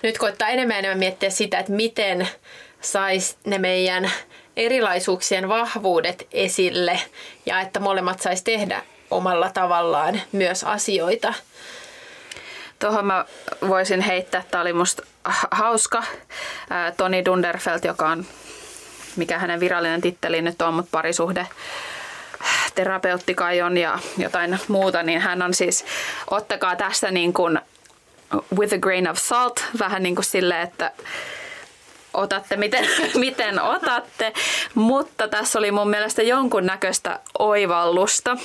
nyt 0.03 0.19
koittaa 0.19 0.49
enemmän 0.49 0.79
enemmän 0.79 0.99
miettiä 0.99 1.31
sitä, 1.31 1.59
että 1.59 1.73
miten 1.73 2.29
sais 2.81 3.37
ne 3.45 3.59
meidän 3.59 4.11
erilaisuuksien 4.57 5.49
vahvuudet 5.49 6.27
esille 6.33 7.01
ja 7.47 7.61
että 7.61 7.81
molemmat 7.81 8.21
sais 8.21 8.43
tehdä 8.43 8.83
omalla 9.11 9.51
tavallaan 9.55 10.21
myös 10.33 10.65
asioita. 10.65 11.35
Tuohon 12.79 13.07
mä 13.07 13.25
voisin 13.69 14.01
heittää, 14.01 14.45
tämä 14.51 14.63
oli 14.63 14.73
musta 14.73 15.03
hauska. 15.51 16.03
Toni 16.97 17.25
Dunderfeld, 17.25 17.81
joka 17.85 18.09
on, 18.09 18.27
mikä 19.17 19.39
hänen 19.39 19.61
virallinen 19.61 20.01
titteli 20.01 20.43
nyt 20.43 20.63
on, 20.63 20.75
mutta 20.75 20.91
parisuhde 20.91 21.47
terapeutti 22.75 23.35
kai 23.35 23.63
on 23.63 23.77
ja 23.79 23.99
jotain 24.19 24.59
muuta, 24.69 25.03
niin 25.03 25.21
hän 25.21 25.43
on 25.43 25.55
siis, 25.55 25.85
ottakaa 26.31 26.77
tästä 26.77 27.11
niin 27.11 27.33
kuin 27.33 27.61
with 28.59 28.75
a 28.75 28.79
grain 28.79 29.11
of 29.11 29.19
salt, 29.19 29.65
vähän 29.79 30.03
niin 30.03 30.15
kuin 30.15 30.25
sille, 30.25 30.63
että 30.63 30.93
otatte 32.15 32.57
miten, 32.57 32.89
miten 33.15 33.63
otatte, 33.63 34.33
mutta 34.75 35.29
tässä 35.29 35.59
oli 35.59 35.71
mun 35.71 35.91
mielestä 35.91 36.23
jonkun 36.23 36.67
näköistä 36.67 37.21
oivallusta. 37.39 38.37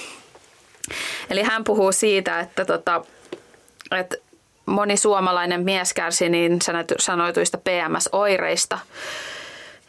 Eli 1.30 1.44
hän 1.44 1.64
puhuu 1.64 1.92
siitä, 1.92 2.40
että, 2.40 2.66
tota, 2.66 3.02
että 4.00 4.16
moni 4.68 4.98
suomalainen 4.98 5.64
mies 5.64 5.94
kärsi 5.94 6.30
niin 6.30 6.60
sanoituista 7.00 7.58
PMS-oireista. 7.58 8.80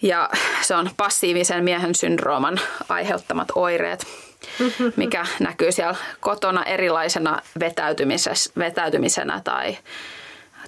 Ja 0.02 0.30
se 0.62 0.74
on 0.74 0.90
passiivisen 0.96 1.64
miehen 1.64 1.94
syndrooman 1.94 2.60
aiheuttamat 2.88 3.48
oireet, 3.54 4.06
mikä 4.96 5.26
näkyy 5.40 5.72
siellä 5.72 5.96
kotona 6.20 6.64
erilaisena 6.64 7.42
vetäytymisenä 8.58 9.40
tai, 9.44 9.78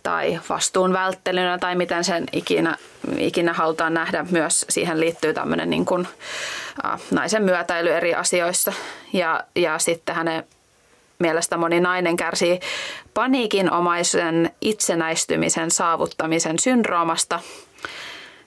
tai 0.03 0.41
vastuun 0.49 0.93
välttelynä 0.93 1.59
tai 1.59 1.77
miten 1.77 2.05
sen 2.05 2.25
ikinä, 2.33 2.77
ikinä 3.19 3.53
halutaan 3.53 3.95
nähdä. 3.95 4.27
Myös 4.31 4.67
siihen 4.69 5.01
liittyy 5.01 5.35
tämmöinen 5.35 5.71
niin 5.71 5.85
kuin, 5.85 6.09
äh, 6.85 7.01
naisen 7.11 7.43
myötäily 7.43 7.91
eri 7.91 8.15
asioissa 8.15 8.73
ja, 9.13 9.45
ja 9.57 9.79
sitten 9.79 10.15
hänen 10.15 10.45
mielestä 11.21 11.57
moni 11.57 11.81
nainen 11.81 12.17
kärsii 12.17 12.61
paniikinomaisen 13.15 14.51
itsenäistymisen 14.61 15.71
saavuttamisen 15.71 16.59
syndroomasta. 16.59 17.41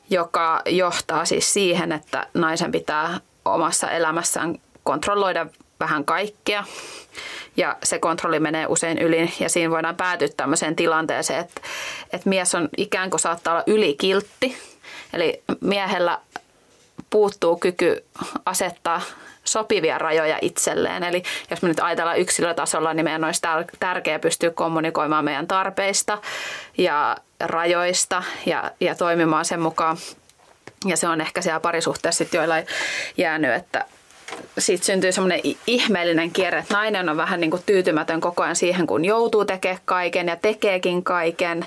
joka 0.09 0.61
johtaa 0.65 1.25
siis 1.25 1.53
siihen, 1.53 1.91
että 1.91 2.27
naisen 2.33 2.71
pitää 2.71 3.19
omassa 3.45 3.91
elämässään 3.91 4.59
kontrolloida 4.83 5.45
vähän 5.79 6.05
kaikkea. 6.05 6.63
Ja 7.57 7.77
se 7.83 7.99
kontrolli 7.99 8.39
menee 8.39 8.65
usein 8.67 8.97
yli 8.97 9.33
ja 9.39 9.49
siinä 9.49 9.71
voidaan 9.71 9.95
päätyä 9.95 10.27
tämmöiseen 10.37 10.75
tilanteeseen, 10.75 11.39
että, 11.39 11.61
että 12.13 12.29
mies 12.29 12.55
on 12.55 12.69
ikään 12.77 13.09
kuin 13.09 13.19
saattaa 13.19 13.53
olla 13.53 13.63
ylikiltti. 13.67 14.57
Eli 15.13 15.43
miehellä 15.61 16.19
puuttuu 17.09 17.57
kyky 17.57 18.05
asettaa 18.45 19.01
sopivia 19.43 19.97
rajoja 19.97 20.37
itselleen. 20.41 21.03
Eli 21.03 21.23
jos 21.49 21.61
me 21.61 21.67
nyt 21.67 21.79
ajatellaan 21.79 22.19
yksilötasolla, 22.19 22.93
niin 22.93 23.03
meidän 23.03 23.23
olisi 23.23 23.41
tärkeää 23.79 24.19
pystyä 24.19 24.49
kommunikoimaan 24.49 25.25
meidän 25.25 25.47
tarpeista 25.47 26.17
ja 26.77 27.17
rajoista 27.39 28.23
ja, 28.45 28.71
ja 28.79 28.95
toimimaan 28.95 29.45
sen 29.45 29.59
mukaan. 29.59 29.97
Ja 30.85 30.97
se 30.97 31.07
on 31.07 31.21
ehkä 31.21 31.41
siellä 31.41 31.59
parisuhteessa 31.59 32.25
joilla 32.33 32.55
jäänyt, 33.17 33.53
että 33.53 33.85
siitä 34.57 34.85
syntyy 34.85 35.11
semmoinen 35.11 35.39
ihmeellinen 35.67 36.31
kierre, 36.31 36.59
että 36.59 36.73
nainen 36.73 37.09
on 37.09 37.17
vähän 37.17 37.39
niin 37.39 37.51
kuin 37.51 37.63
tyytymätön 37.65 38.21
koko 38.21 38.43
ajan 38.43 38.55
siihen, 38.55 38.87
kun 38.87 39.05
joutuu 39.05 39.45
tekemään 39.45 39.81
kaiken 39.85 40.27
ja 40.27 40.35
tekeekin 40.35 41.03
kaiken 41.03 41.65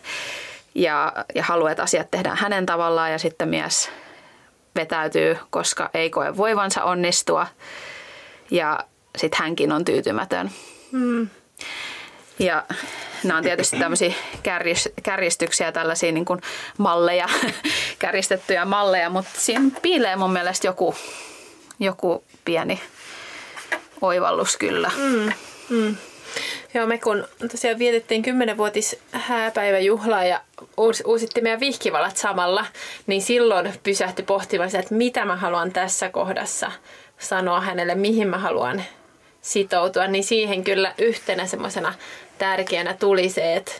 ja, 0.74 1.12
ja 1.34 1.42
haluaa, 1.42 1.70
että 1.70 1.82
asiat 1.82 2.10
tehdään 2.10 2.36
hänen 2.36 2.66
tavallaan 2.66 3.12
ja 3.12 3.18
sitten 3.18 3.48
mies 3.48 3.90
vetäytyy, 4.76 5.38
koska 5.50 5.90
ei 5.94 6.10
koe 6.10 6.36
voivansa 6.36 6.84
onnistua 6.84 7.46
ja 8.50 8.78
sitten 9.16 9.38
hänkin 9.38 9.72
on 9.72 9.84
tyytymätön. 9.84 10.50
Mm. 10.92 11.28
Ja 12.38 12.64
nämä 13.24 13.36
on 13.38 13.44
tietysti 13.44 13.78
tämmöisiä 13.78 14.14
kärjistyksiä, 15.02 15.72
tällaisia 15.72 16.12
niin 16.12 16.24
kuin 16.24 16.40
malleja, 16.78 17.28
kärjistettyjä 17.98 18.64
malleja, 18.64 19.10
mutta 19.10 19.30
siinä 19.34 19.70
piilee 19.82 20.16
mun 20.16 20.32
mielestä 20.32 20.66
joku, 20.66 20.94
joku 21.78 22.24
pieni 22.44 22.80
oivallus 24.00 24.56
kyllä. 24.56 24.90
Mm, 24.96 25.32
mm. 25.70 25.96
Joo, 26.76 26.86
me 26.86 26.98
kun 26.98 27.24
tosiaan 27.50 27.78
vietettiin 27.78 28.24
10-vuotis 28.24 28.98
hääpäiväjuhlaa 29.12 30.24
ja 30.24 30.40
uusitti 31.04 31.40
meidän 31.40 31.60
vihkivalat 31.60 32.16
samalla, 32.16 32.66
niin 33.06 33.22
silloin 33.22 33.72
pysähty 33.82 34.22
pohtimaan 34.22 34.76
että 34.76 34.94
mitä 34.94 35.24
mä 35.24 35.36
haluan 35.36 35.72
tässä 35.72 36.08
kohdassa 36.08 36.72
sanoa 37.18 37.60
hänelle, 37.60 37.94
mihin 37.94 38.28
mä 38.28 38.38
haluan 38.38 38.84
sitoutua, 39.42 40.06
niin 40.06 40.24
siihen 40.24 40.64
kyllä 40.64 40.94
yhtenä 40.98 41.46
semmoisena 41.46 41.94
tärkeänä 42.38 42.94
tuli 42.94 43.28
se, 43.28 43.56
että 43.56 43.72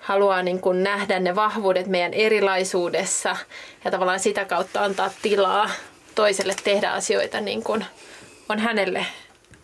haluaa 0.00 0.42
niin 0.42 0.60
kuin 0.60 0.82
nähdä 0.82 1.20
ne 1.20 1.34
vahvuudet 1.34 1.86
meidän 1.86 2.14
erilaisuudessa 2.14 3.36
ja 3.84 3.90
tavallaan 3.90 4.20
sitä 4.20 4.44
kautta 4.44 4.84
antaa 4.84 5.10
tilaa 5.22 5.70
toiselle 6.14 6.54
tehdä 6.64 6.90
asioita 6.90 7.40
niin 7.40 7.62
kuin 7.62 7.84
on 8.48 8.58
hänelle 8.58 9.06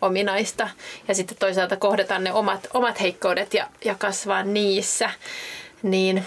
ominaista. 0.03 0.69
Ja 1.09 1.15
sitten 1.15 1.37
toisaalta 1.39 1.77
kohdata 1.77 2.19
ne 2.19 2.33
omat, 2.33 2.69
omat 2.75 3.01
heikkoudet 3.01 3.55
ja, 3.55 3.69
ja 3.85 3.95
kasvaa 3.95 4.43
niissä. 4.43 5.11
Niin, 5.83 6.25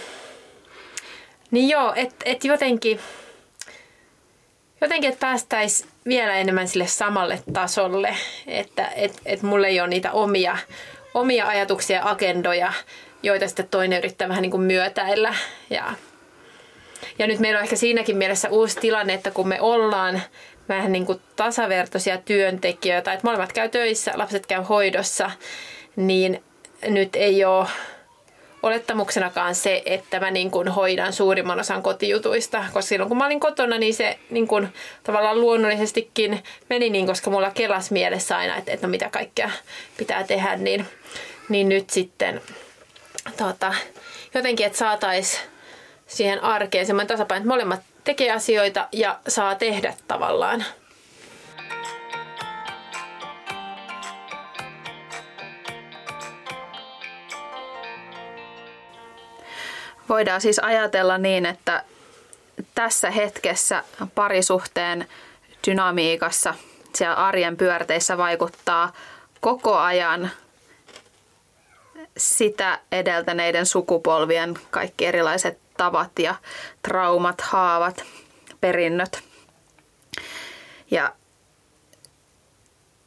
niin 1.52 1.70
joo, 1.70 1.94
että 1.96 2.16
et 2.26 2.44
jotenkin, 2.44 3.00
jotenkin, 4.82 5.10
että 5.10 5.20
päästäisiin 5.20 5.90
vielä 6.06 6.34
enemmän 6.34 6.68
sille 6.68 6.88
samalle 6.88 7.44
tasolle, 7.54 8.16
että 8.48 8.88
et, 8.88 9.22
et 9.26 9.42
mulle 9.42 9.68
ei 9.68 9.80
ole 9.80 9.88
niitä 9.88 10.12
omia, 10.12 10.58
omia 11.14 11.48
ajatuksia 11.48 11.98
ja 11.98 12.10
agendoja, 12.10 12.74
joita 13.24 13.48
sitten 13.48 13.68
toinen 13.68 14.00
yrittää 14.00 14.30
vähän 14.30 14.42
niin 14.42 14.52
kuin 14.52 14.64
myötäillä. 14.64 15.36
Ja, 15.70 15.94
ja 17.20 17.28
nyt 17.28 17.40
meillä 17.40 17.58
on 17.58 17.64
ehkä 17.64 17.76
siinäkin 17.76 18.18
mielessä 18.18 18.50
uusi 18.50 18.80
tilanne, 18.80 19.14
että 19.14 19.32
kun 19.32 19.48
me 19.48 19.62
ollaan 19.62 20.22
vähän 20.70 20.92
niin 20.92 21.06
kuin 21.06 21.22
tasavertoisia 21.36 22.18
työntekijöitä, 22.18 23.14
että 23.14 23.28
molemmat 23.28 23.54
käy 23.54 23.70
töissä, 23.70 24.12
lapset 24.16 24.46
käy 24.46 24.64
hoidossa, 24.64 25.32
niin 25.96 26.44
nyt 26.88 27.16
ei 27.16 27.46
ole 27.46 27.68
olettamuksenakaan 28.64 29.56
se, 29.56 29.82
että 29.86 30.20
mä 30.20 30.32
niin 30.32 30.52
kuin 30.52 30.68
hoidan 30.68 31.14
suurimman 31.14 31.60
osan 31.60 31.84
kotijutuista, 31.84 32.58
koska 32.58 32.82
silloin 32.82 33.10
kun 33.10 33.18
mä 33.18 33.26
olin 33.26 33.40
kotona, 33.40 33.78
niin 33.78 33.94
se 33.94 34.20
niin 34.30 34.48
kuin 34.48 34.68
tavallaan 35.04 35.42
luonnollisestikin 35.42 36.44
meni 36.70 36.90
niin, 36.90 37.08
koska 37.08 37.30
mulla 37.30 37.52
kelas 37.52 37.92
mielessä 37.92 38.38
aina, 38.38 38.58
että, 38.58 38.72
että 38.72 38.88
no 38.88 38.92
mitä 38.92 39.10
kaikkea 39.10 39.52
pitää 39.98 40.24
tehdä, 40.24 40.56
niin, 40.56 40.86
niin 41.50 41.70
nyt 41.70 41.90
sitten 41.90 42.42
tota, 43.38 43.74
jotenkin, 44.34 44.66
että 44.66 44.78
saataisiin 44.78 45.44
siihen 46.08 46.44
arkeen 46.44 46.86
semmoinen 46.86 47.08
tasapaino, 47.08 47.40
että 47.42 47.50
molemmat 47.50 47.80
tekee 48.10 48.32
asioita 48.32 48.88
ja 48.92 49.20
saa 49.28 49.56
tehdä 49.56 49.94
tavallaan. 50.08 50.66
Voidaan 60.10 60.42
siis 60.42 60.60
ajatella 60.60 61.18
niin, 61.18 61.46
että 61.46 61.84
tässä 62.76 63.12
hetkessä 63.12 63.84
parisuhteen 64.16 65.08
dynamiikassa 65.68 66.56
siellä 66.96 67.16
arjen 67.16 67.58
pyörteissä 67.58 68.18
vaikuttaa 68.18 68.94
koko 69.40 69.78
ajan 69.78 70.32
sitä 72.18 72.80
edeltäneiden 72.92 73.66
sukupolvien 73.66 74.54
kaikki 74.70 75.06
erilaiset 75.06 75.69
tavat 75.80 76.20
ja 76.20 76.36
traumat, 76.82 77.42
haavat, 77.42 78.04
perinnöt. 78.62 79.24
Ja 80.92 81.14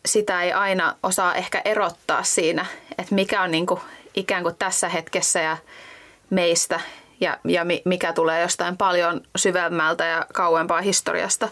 sitä 0.06 0.42
ei 0.42 0.52
aina 0.52 0.96
osaa 1.02 1.34
ehkä 1.34 1.62
erottaa 1.64 2.22
siinä, 2.22 2.66
että 2.98 3.14
mikä 3.14 3.42
on 3.42 3.50
niin 3.50 3.66
kuin 3.66 3.80
ikään 4.14 4.42
kuin 4.42 4.56
tässä 4.56 4.88
hetkessä 4.88 5.40
ja 5.40 5.56
meistä 6.30 6.80
ja, 7.20 7.38
ja 7.44 7.62
mikä 7.84 8.12
tulee 8.12 8.42
jostain 8.42 8.76
paljon 8.76 9.20
syvemmältä 9.36 10.04
ja 10.04 10.26
kauempaa 10.32 10.80
historiasta. 10.80 11.48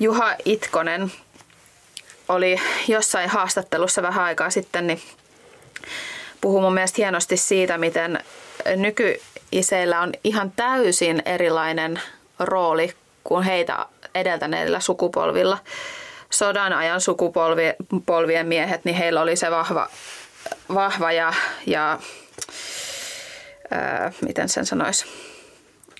Juha 0.00 0.34
Itkonen 0.44 1.12
oli 2.28 2.60
jossain 2.88 3.30
haastattelussa 3.30 4.02
vähän 4.02 4.24
aikaa 4.24 4.50
sitten, 4.50 4.86
niin 4.86 5.02
puhuu 6.40 6.60
mun 6.60 6.74
mielestä 6.74 6.96
hienosti 6.96 7.36
siitä, 7.36 7.78
miten 7.78 8.24
nykyiseillä 9.52 10.00
on 10.00 10.12
ihan 10.24 10.52
täysin 10.56 11.22
erilainen 11.24 12.00
rooli 12.38 12.94
kuin 13.24 13.44
heitä 13.44 13.86
edeltäneillä 14.14 14.80
sukupolvilla. 14.80 15.58
Sodan 16.30 16.72
ajan 16.72 17.00
sukupolvien 17.00 18.46
miehet, 18.46 18.84
niin 18.84 18.96
heillä 18.96 19.20
oli 19.20 19.36
se 19.36 19.50
vahva, 19.50 19.88
vahva 20.74 21.12
ja, 21.12 21.32
ja 21.66 21.98
ää, 23.70 24.12
miten 24.20 24.48
sen 24.48 24.66
sanoisi, 24.66 25.06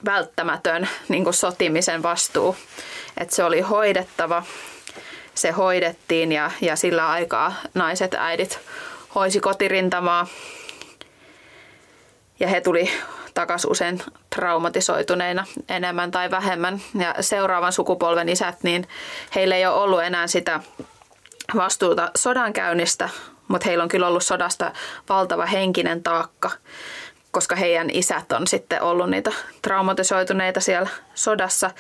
välttämätön 0.05 0.89
niin 1.09 1.25
kuin 1.25 1.35
sotimisen 1.35 2.03
vastuu. 2.03 2.57
Että 3.17 3.35
se 3.35 3.45
oli 3.45 3.61
hoidettava, 3.61 4.43
se 5.35 5.51
hoidettiin 5.51 6.33
ja, 6.33 6.51
ja 6.61 6.77
sillä 6.77 7.09
aikaa 7.09 7.55
naiset, 7.75 8.15
äidit 8.15 8.59
hoisi 9.15 9.41
kotirintamaa 9.41 10.27
ja 12.41 12.49
he 12.49 12.61
tuli 12.61 12.91
takaisin 13.39 13.71
usein 13.71 14.03
traumatisoituneina 14.37 15.45
enemmän 15.69 16.11
tai 16.11 16.31
vähemmän. 16.31 16.81
Ja 16.99 17.15
seuraavan 17.21 17.73
sukupolven 17.73 18.29
isät, 18.29 18.63
niin 18.63 18.89
heillä 19.35 19.57
ei 19.57 19.67
ole 19.67 19.75
ollut 19.75 20.03
enää 20.03 20.27
sitä 20.27 20.61
vastuuta 21.57 22.11
sodankäynnistä, 22.17 23.09
mutta 23.49 23.65
heillä 23.69 23.83
on 23.83 23.89
kyllä 23.89 24.09
ollut 24.09 24.23
sodasta 24.23 24.73
valtava 25.09 25.47
henkinen 25.47 26.03
taakka, 26.03 26.51
koska 27.31 27.57
heidän 27.57 27.91
isät 27.93 28.33
on 28.33 28.47
sitten 28.47 28.83
ollut 28.83 29.11
niitä 29.11 29.33
traumatisoituneita 29.63 30.61
siellä 30.61 30.89
sodassa. 31.15 31.71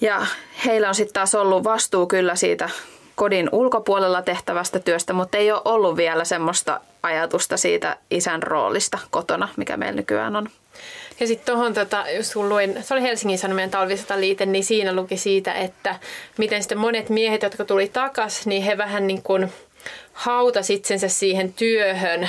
Ja 0.00 0.26
heillä 0.66 0.88
on 0.88 0.94
sitten 0.94 1.14
taas 1.14 1.34
ollut 1.34 1.64
vastuu 1.64 2.06
kyllä 2.06 2.36
siitä 2.36 2.70
kodin 3.14 3.48
ulkopuolella 3.52 4.22
tehtävästä 4.22 4.78
työstä, 4.78 5.12
mutta 5.12 5.38
ei 5.38 5.52
ole 5.52 5.62
ollut 5.64 5.96
vielä 5.96 6.24
semmoista 6.24 6.80
ajatusta 7.02 7.56
siitä 7.56 7.96
isän 8.10 8.42
roolista 8.42 8.98
kotona, 9.10 9.48
mikä 9.56 9.76
meillä 9.76 9.96
nykyään 9.96 10.36
on. 10.36 10.48
Ja 11.20 11.26
sitten 11.26 11.54
tuohon, 11.54 11.74
tota, 11.74 12.04
just 12.16 12.32
kun 12.32 12.48
luin, 12.48 12.78
se 12.82 12.94
oli 12.94 13.02
Helsingin 13.02 13.38
Sanomien 13.38 13.70
talvisotaliite, 13.70 14.46
niin 14.46 14.64
siinä 14.64 14.92
luki 14.92 15.16
siitä, 15.16 15.52
että 15.52 15.96
miten 16.38 16.62
sitten 16.62 16.78
monet 16.78 17.08
miehet, 17.08 17.42
jotka 17.42 17.64
tuli 17.64 17.88
takas, 17.88 18.46
niin 18.46 18.62
he 18.62 18.78
vähän 18.78 19.06
niin 19.06 19.22
kuin 19.22 19.52
hautas 20.12 20.70
itsensä 20.70 21.08
siihen 21.08 21.52
työhön, 21.52 22.28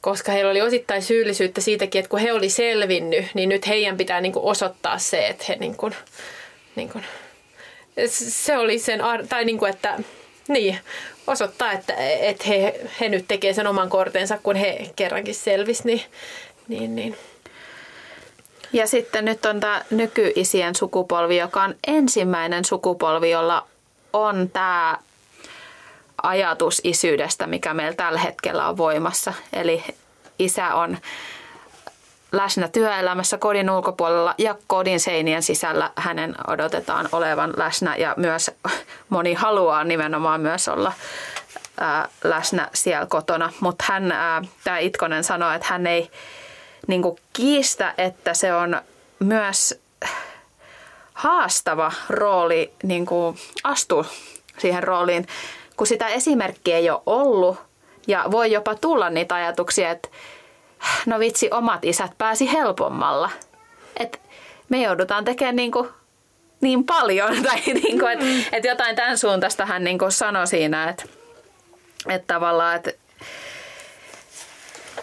koska 0.00 0.32
heillä 0.32 0.50
oli 0.50 0.62
osittain 0.62 1.02
syyllisyyttä 1.02 1.60
siitäkin, 1.60 1.98
että 1.98 2.08
kun 2.08 2.18
he 2.18 2.32
oli 2.32 2.50
selvinnyt, 2.50 3.26
niin 3.34 3.48
nyt 3.48 3.66
heidän 3.66 3.96
pitää 3.96 4.20
niin 4.20 4.32
kuin 4.32 4.44
osoittaa 4.44 4.98
se, 4.98 5.26
että 5.26 5.44
he 5.48 5.56
niin 5.56 5.76
kuin, 5.76 5.94
niin 6.76 6.88
kuin, 6.88 7.04
se 8.08 8.58
oli 8.58 8.78
sen, 8.78 9.00
tai 9.28 9.44
niin 9.44 9.58
kuin, 9.58 9.70
että 9.70 9.98
niin, 10.48 10.78
osoittaa, 11.26 11.72
että, 11.72 11.94
että 12.20 12.44
he, 12.48 12.80
he 13.00 13.08
nyt 13.08 13.24
tekee 13.28 13.52
sen 13.52 13.66
oman 13.66 13.88
kortensa, 13.88 14.38
kun 14.42 14.56
he 14.56 14.90
kerrankin 14.96 15.34
selvisi, 15.34 15.82
niin, 15.84 16.02
niin, 16.68 16.94
niin. 16.94 17.16
Ja 18.72 18.86
sitten 18.86 19.24
nyt 19.24 19.46
on 19.46 19.60
tämä 19.60 19.82
nykyisien 19.90 20.74
sukupolvi, 20.74 21.36
joka 21.36 21.62
on 21.62 21.74
ensimmäinen 21.86 22.64
sukupolvi, 22.64 23.30
jolla 23.30 23.66
on 24.12 24.50
tämä 24.52 24.98
ajatus 26.22 26.80
isyydestä, 26.84 27.46
mikä 27.46 27.74
meillä 27.74 27.96
tällä 27.96 28.18
hetkellä 28.18 28.68
on 28.68 28.76
voimassa. 28.76 29.34
Eli 29.52 29.84
isä 30.38 30.74
on 30.74 30.98
läsnä 32.36 32.68
työelämässä 32.68 33.38
kodin 33.38 33.70
ulkopuolella 33.70 34.34
ja 34.38 34.54
kodin 34.66 35.00
seinien 35.00 35.42
sisällä 35.42 35.90
hänen 35.96 36.34
odotetaan 36.48 37.08
olevan 37.12 37.52
läsnä 37.56 37.96
ja 37.96 38.14
myös 38.16 38.50
moni 39.08 39.34
haluaa 39.34 39.84
nimenomaan 39.84 40.40
myös 40.40 40.68
olla 40.68 40.92
ää, 41.80 42.08
läsnä 42.24 42.68
siellä 42.74 43.06
kotona. 43.06 43.52
Mutta 43.60 43.84
hän, 43.88 44.14
tämä 44.64 44.78
Itkonen 44.78 45.24
sanoi, 45.24 45.54
että 45.54 45.68
hän 45.70 45.86
ei 45.86 46.10
niin 46.86 47.02
kiistä, 47.32 47.94
että 47.98 48.34
se 48.34 48.54
on 48.54 48.80
myös 49.18 49.80
haastava 51.14 51.92
rooli 52.08 52.72
niin 52.82 53.06
astua 53.64 54.04
siihen 54.58 54.82
rooliin, 54.82 55.26
kun 55.76 55.86
sitä 55.86 56.08
esimerkkiä 56.08 56.76
ei 56.76 56.90
ole 56.90 57.02
ollut 57.06 57.58
ja 58.06 58.24
voi 58.30 58.52
jopa 58.52 58.74
tulla 58.74 59.10
niitä 59.10 59.34
ajatuksia, 59.34 59.90
että 59.90 60.08
no 61.06 61.18
vitsi, 61.18 61.48
omat 61.50 61.84
isät 61.84 62.12
pääsi 62.18 62.52
helpommalla. 62.52 63.30
Et 63.96 64.20
me 64.68 64.82
joudutaan 64.82 65.24
tekemään 65.24 65.56
niin, 65.56 65.72
kuin 65.72 65.88
niin 66.60 66.84
paljon, 66.84 67.42
tai 67.42 67.60
niin 67.66 67.98
kuin, 67.98 68.12
että, 68.12 68.26
että 68.52 68.68
jotain 68.68 68.96
tämän 68.96 69.18
suuntaista 69.18 69.66
hän 69.66 69.84
niin 69.84 69.98
kuin 69.98 70.12
sanoi 70.12 70.46
siinä, 70.46 70.88
että, 70.88 71.04
että 72.08 72.34
tavallaan, 72.34 72.76
että 72.76 72.92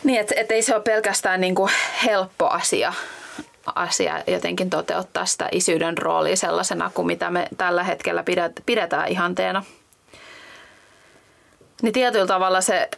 niin, 0.04 0.20
että, 0.20 0.36
että 0.38 0.54
ei 0.54 0.62
se 0.62 0.76
ole 0.76 0.84
pelkästään 0.84 1.41
niin 1.41 1.56
kuin 1.56 1.72
helppo 2.06 2.48
asia, 2.48 2.94
asia 3.76 4.24
jotenkin 4.28 4.70
toteuttaa 4.70 5.26
sitä 5.26 5.50
isyyden 5.52 5.98
roolia 5.98 6.36
sellaisena 6.36 6.91
kuin 6.94 7.08
mitä 7.08 7.30
me 7.30 7.48
tällä 7.58 7.84
hetkellä 7.84 8.24
pidetään 8.65 9.08
ihanteena. 9.08 9.63
Niin 11.82 11.94
tietyllä 11.94 12.28
tavalla 12.28 12.62
se 12.62 12.89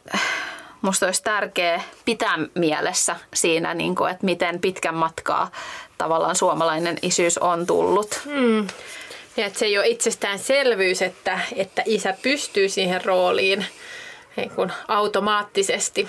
musta 0.84 1.06
olisi 1.06 1.24
tärkeä 1.24 1.82
pitää 2.06 2.39
mielessä 2.56 3.15
siinä, 3.34 3.74
niin 3.74 3.96
kuin, 3.96 4.12
että 4.12 4.26
miten 4.26 4.60
pitkän 4.60 4.96
matkaa 4.96 5.52
tavallaan 5.98 6.36
suomalainen 6.36 6.98
isyys 7.02 7.38
on 7.38 7.65
tullut. 7.65 8.22
Hmm. 8.26 8.67
Ja 9.38 9.46
että 9.46 9.60
se 9.60 9.65
ei 9.65 9.78
ole 9.78 9.88
itsestäänselvyys, 9.88 11.02
että, 11.02 11.39
että 11.56 11.84
isä 11.86 12.15
pystyy 12.22 12.69
siihen 12.69 13.06
rooliin 13.06 13.65
niin 14.36 14.50
kuin 14.50 14.72
automaattisesti, 14.88 16.08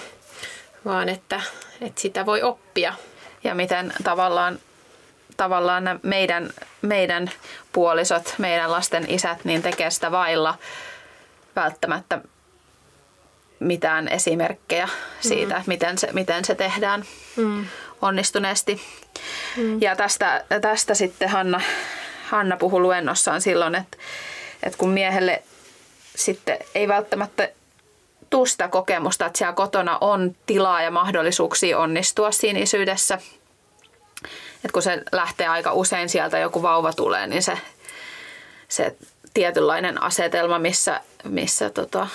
vaan 0.84 1.08
että, 1.08 1.40
että 1.80 2.00
sitä 2.00 2.26
voi 2.26 2.42
oppia. 2.42 2.94
Ja 3.44 3.54
miten 3.54 3.92
tavallaan, 4.04 4.58
tavallaan 5.36 6.00
meidän, 6.02 6.50
meidän 6.82 7.30
puolisot, 7.72 8.34
meidän 8.38 8.72
lasten 8.72 9.10
isät, 9.10 9.44
niin 9.44 9.62
tekee 9.62 9.90
sitä 9.90 10.10
vailla 10.10 10.54
välttämättä 11.56 12.18
mitään 13.60 14.08
esimerkkejä 14.08 14.88
siitä, 15.20 15.54
mm. 15.54 15.62
miten, 15.66 15.98
se, 15.98 16.08
miten 16.12 16.44
se 16.44 16.54
tehdään 16.54 17.04
mm. 17.36 17.66
onnistuneesti. 18.02 18.80
Mm. 19.56 19.82
Ja 19.82 19.96
tästä, 19.96 20.44
tästä 20.60 20.94
sitten 20.94 21.28
Hanna, 21.28 21.60
Hanna 22.28 22.56
puhui 22.56 22.80
luennossaan 22.80 23.40
silloin, 23.40 23.74
että, 23.74 23.96
että 24.62 24.78
kun 24.78 24.90
miehelle 24.90 25.42
sitten 26.16 26.58
ei 26.74 26.88
välttämättä 26.88 27.48
tuu 28.30 28.46
sitä 28.46 28.68
kokemusta, 28.68 29.26
että 29.26 29.38
siellä 29.38 29.52
kotona 29.52 29.98
on 30.00 30.36
tilaa 30.46 30.82
ja 30.82 30.90
mahdollisuuksia 30.90 31.78
onnistua 31.78 32.32
siinä 32.32 32.58
isyydessä. 32.58 33.18
Että 34.54 34.72
kun 34.72 34.82
se 34.82 35.02
lähtee 35.12 35.48
aika 35.48 35.72
usein 35.72 36.08
sieltä 36.08 36.38
joku 36.38 36.62
vauva 36.62 36.92
tulee, 36.92 37.26
niin 37.26 37.42
se, 37.42 37.58
se 38.68 38.96
tietynlainen 39.34 40.02
asetelma, 40.02 40.58
missä, 40.58 41.00
missä 41.24 41.70
tota, 41.70 42.06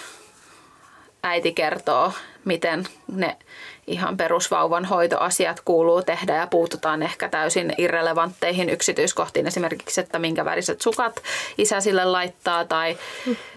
äiti 1.23 1.51
kertoo, 1.51 2.13
miten 2.45 2.87
ne 3.15 3.37
ihan 3.87 4.17
perusvauvan 4.17 4.85
hoitoasiat 4.85 5.61
kuuluu 5.65 6.01
tehdä 6.01 6.35
ja 6.35 6.47
puututaan 6.47 7.03
ehkä 7.03 7.29
täysin 7.29 7.73
irrelevantteihin 7.77 8.69
yksityiskohtiin. 8.69 9.47
Esimerkiksi, 9.47 10.01
että 10.01 10.19
minkä 10.19 10.45
väriset 10.45 10.81
sukat 10.81 11.21
isä 11.57 11.81
sille 11.81 12.05
laittaa 12.05 12.65
tai 12.65 12.97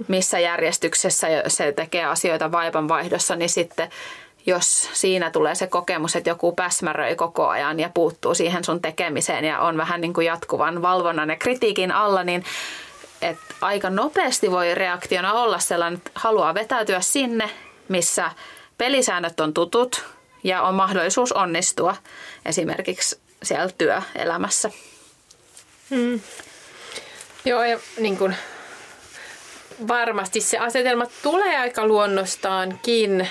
missä 0.08 0.38
järjestyksessä 0.38 1.26
se 1.46 1.72
tekee 1.72 2.04
asioita 2.04 2.52
vaipanvaihdossa, 2.52 3.36
niin 3.36 3.50
sitten 3.50 3.90
jos 4.46 4.90
siinä 4.92 5.30
tulee 5.30 5.54
se 5.54 5.66
kokemus, 5.66 6.16
että 6.16 6.30
joku 6.30 6.52
päsmäröi 6.52 7.14
koko 7.14 7.48
ajan 7.48 7.80
ja 7.80 7.90
puuttuu 7.94 8.34
siihen 8.34 8.64
sun 8.64 8.82
tekemiseen 8.82 9.44
ja 9.44 9.60
on 9.60 9.76
vähän 9.76 10.00
niin 10.00 10.12
kuin 10.12 10.26
jatkuvan 10.26 10.82
valvonnan 10.82 11.30
ja 11.30 11.36
kritiikin 11.36 11.92
alla, 11.92 12.24
niin 12.24 12.44
että 13.22 13.54
aika 13.60 13.90
nopeasti 13.90 14.50
voi 14.50 14.74
reaktiona 14.74 15.32
olla 15.32 15.58
sellainen, 15.58 15.96
että 15.96 16.10
haluaa 16.14 16.54
vetäytyä 16.54 17.00
sinne, 17.00 17.50
missä 17.88 18.30
pelisäännöt 18.78 19.40
on 19.40 19.54
tutut 19.54 20.04
ja 20.44 20.62
on 20.62 20.74
mahdollisuus 20.74 21.32
onnistua 21.32 21.96
esimerkiksi 22.44 23.20
siellä 23.42 23.72
työelämässä. 23.78 24.70
Hmm. 25.90 26.20
Joo, 27.44 27.64
ja 27.64 27.78
niin 27.98 28.18
kun, 28.18 28.34
varmasti 29.88 30.40
se 30.40 30.58
asetelma 30.58 31.06
tulee 31.22 31.58
aika 31.58 31.86
luonnostaankin, 31.86 33.28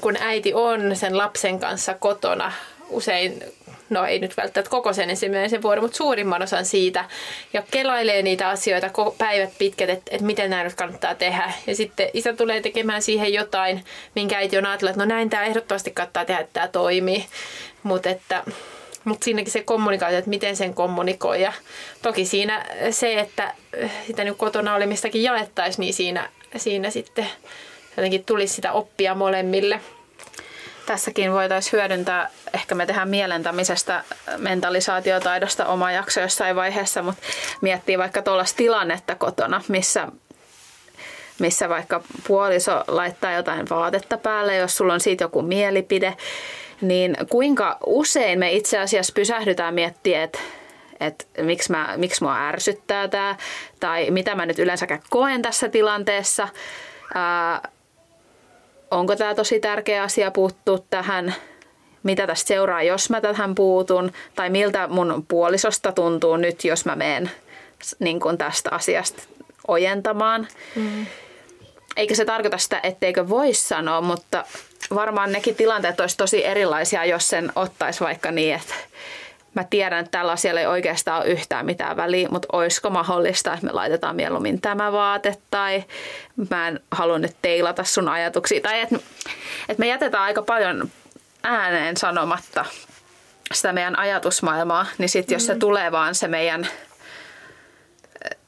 kun 0.00 0.16
äiti 0.20 0.54
on 0.54 0.96
sen 0.96 1.18
lapsen 1.18 1.60
kanssa 1.60 1.94
kotona 1.94 2.52
usein 2.88 3.44
no 3.90 4.04
ei 4.04 4.18
nyt 4.18 4.36
välttämättä 4.36 4.70
koko 4.70 4.92
sen 4.92 5.10
ensimmäisen 5.10 5.62
vuoden, 5.62 5.84
mutta 5.84 5.96
suurimman 5.96 6.42
osan 6.42 6.64
siitä. 6.64 7.04
Ja 7.52 7.62
kelailee 7.70 8.22
niitä 8.22 8.48
asioita 8.48 8.90
päivät 9.18 9.50
pitkät, 9.58 9.90
että, 9.90 10.10
että 10.10 10.26
miten 10.26 10.50
näin 10.50 10.64
nyt 10.64 10.74
kannattaa 10.74 11.14
tehdä. 11.14 11.52
Ja 11.66 11.76
sitten 11.76 12.10
isä 12.14 12.32
tulee 12.32 12.60
tekemään 12.60 13.02
siihen 13.02 13.32
jotain, 13.32 13.84
minkä 14.14 14.38
äiti 14.38 14.58
on 14.58 14.66
ajatellut, 14.66 14.90
että 14.90 15.04
no 15.04 15.14
näin 15.14 15.30
tämä 15.30 15.44
ehdottomasti 15.44 15.90
kannattaa 15.90 16.24
tehdä, 16.24 16.40
että 16.40 16.52
tämä 16.52 16.68
toimii. 16.68 17.26
Mutta 17.82 18.10
että 18.10 18.44
mutta 19.04 19.24
siinäkin 19.24 19.52
se 19.52 19.62
kommunikaatio, 19.62 20.18
että 20.18 20.30
miten 20.30 20.56
sen 20.56 20.74
kommunikoi. 20.74 21.42
Ja 21.42 21.52
toki 22.02 22.24
siinä 22.24 22.66
se, 22.90 23.20
että 23.20 23.54
sitä 24.06 24.24
nyt 24.24 24.36
kotona 24.36 24.74
olemistakin 24.74 25.22
jaettaisiin, 25.22 25.80
niin 25.80 25.94
siinä, 25.94 26.30
siinä 26.56 26.90
sitten 26.90 27.26
jotenkin 27.96 28.24
tulisi 28.24 28.54
sitä 28.54 28.72
oppia 28.72 29.14
molemmille 29.14 29.80
tässäkin 30.86 31.32
voitaisiin 31.32 31.72
hyödyntää, 31.72 32.30
ehkä 32.54 32.74
me 32.74 32.86
tehdään 32.86 33.08
mielentämisestä 33.08 34.04
mentalisaatiotaidosta 34.38 35.66
oma 35.66 35.92
jakso 35.92 36.20
jossain 36.20 36.56
vaiheessa, 36.56 37.02
mutta 37.02 37.22
miettii 37.60 37.98
vaikka 37.98 38.22
tuollaista 38.22 38.56
tilannetta 38.56 39.14
kotona, 39.14 39.62
missä 39.68 40.08
missä 41.38 41.68
vaikka 41.68 42.00
puoliso 42.26 42.84
laittaa 42.88 43.32
jotain 43.32 43.66
vaatetta 43.70 44.18
päälle, 44.18 44.56
jos 44.56 44.76
sulla 44.76 44.94
on 44.94 45.00
siitä 45.00 45.24
joku 45.24 45.42
mielipide, 45.42 46.16
niin 46.80 47.16
kuinka 47.28 47.78
usein 47.86 48.38
me 48.38 48.52
itse 48.52 48.78
asiassa 48.78 49.12
pysähdytään 49.12 49.74
miettiä, 49.74 50.22
että 50.22 50.38
että 51.00 51.24
miksi, 51.42 51.72
mä, 51.72 51.94
miksi 51.96 52.24
mua 52.24 52.48
ärsyttää 52.48 53.08
tämä, 53.08 53.36
tai 53.80 54.10
mitä 54.10 54.34
mä 54.34 54.46
nyt 54.46 54.58
yleensäkään 54.58 55.02
koen 55.10 55.42
tässä 55.42 55.68
tilanteessa. 55.68 56.48
Ää, 57.14 57.68
onko 58.90 59.16
tämä 59.16 59.34
tosi 59.34 59.60
tärkeä 59.60 60.02
asia 60.02 60.30
puuttua 60.30 60.78
tähän, 60.90 61.34
mitä 62.02 62.26
tästä 62.26 62.48
seuraa, 62.48 62.82
jos 62.82 63.10
mä 63.10 63.20
tähän 63.20 63.54
puutun, 63.54 64.12
tai 64.34 64.50
miltä 64.50 64.86
mun 64.88 65.24
puolisosta 65.28 65.92
tuntuu 65.92 66.36
nyt, 66.36 66.64
jos 66.64 66.84
mä 66.84 66.96
menen 66.96 67.30
niin 67.98 68.20
kuin 68.20 68.38
tästä 68.38 68.70
asiasta 68.70 69.22
ojentamaan. 69.68 70.48
Mm. 70.74 71.06
Eikä 71.96 72.14
se 72.14 72.24
tarkoita 72.24 72.58
sitä, 72.58 72.80
etteikö 72.82 73.28
voi 73.28 73.54
sanoa, 73.54 74.00
mutta 74.00 74.44
varmaan 74.94 75.32
nekin 75.32 75.54
tilanteet 75.54 76.00
olisi 76.00 76.16
tosi 76.16 76.44
erilaisia, 76.44 77.04
jos 77.04 77.28
sen 77.28 77.52
ottaisi 77.56 78.00
vaikka 78.00 78.30
niin, 78.30 78.54
että 78.54 78.74
mä 79.54 79.64
tiedän, 79.64 79.98
että 79.98 80.18
tällä 80.18 80.32
asialla 80.32 80.60
ei 80.60 80.66
oikeastaan 80.66 81.22
ole 81.22 81.30
yhtään 81.30 81.66
mitään 81.66 81.96
väliä, 81.96 82.28
mutta 82.28 82.48
olisiko 82.52 82.90
mahdollista, 82.90 83.52
että 83.52 83.66
me 83.66 83.72
laitetaan 83.72 84.16
mieluummin 84.16 84.60
tämä 84.60 84.92
vaate 84.92 85.36
tai 85.50 85.84
mä 86.50 86.68
en 86.68 86.80
halua 86.90 87.18
nyt 87.18 87.36
teilata 87.42 87.84
sun 87.84 88.08
ajatuksia. 88.08 88.60
Tai 88.60 88.80
että, 88.80 88.96
että 89.68 89.80
me 89.80 89.86
jätetään 89.86 90.24
aika 90.24 90.42
paljon 90.42 90.90
ääneen 91.42 91.96
sanomatta 91.96 92.64
sitä 93.54 93.72
meidän 93.72 93.98
ajatusmaailmaa, 93.98 94.86
niin 94.98 95.08
sitten 95.08 95.34
jos 95.34 95.46
se 95.46 95.54
mm. 95.54 95.60
tulee 95.60 95.92
vaan 95.92 96.14
se 96.14 96.28
meidän 96.28 96.68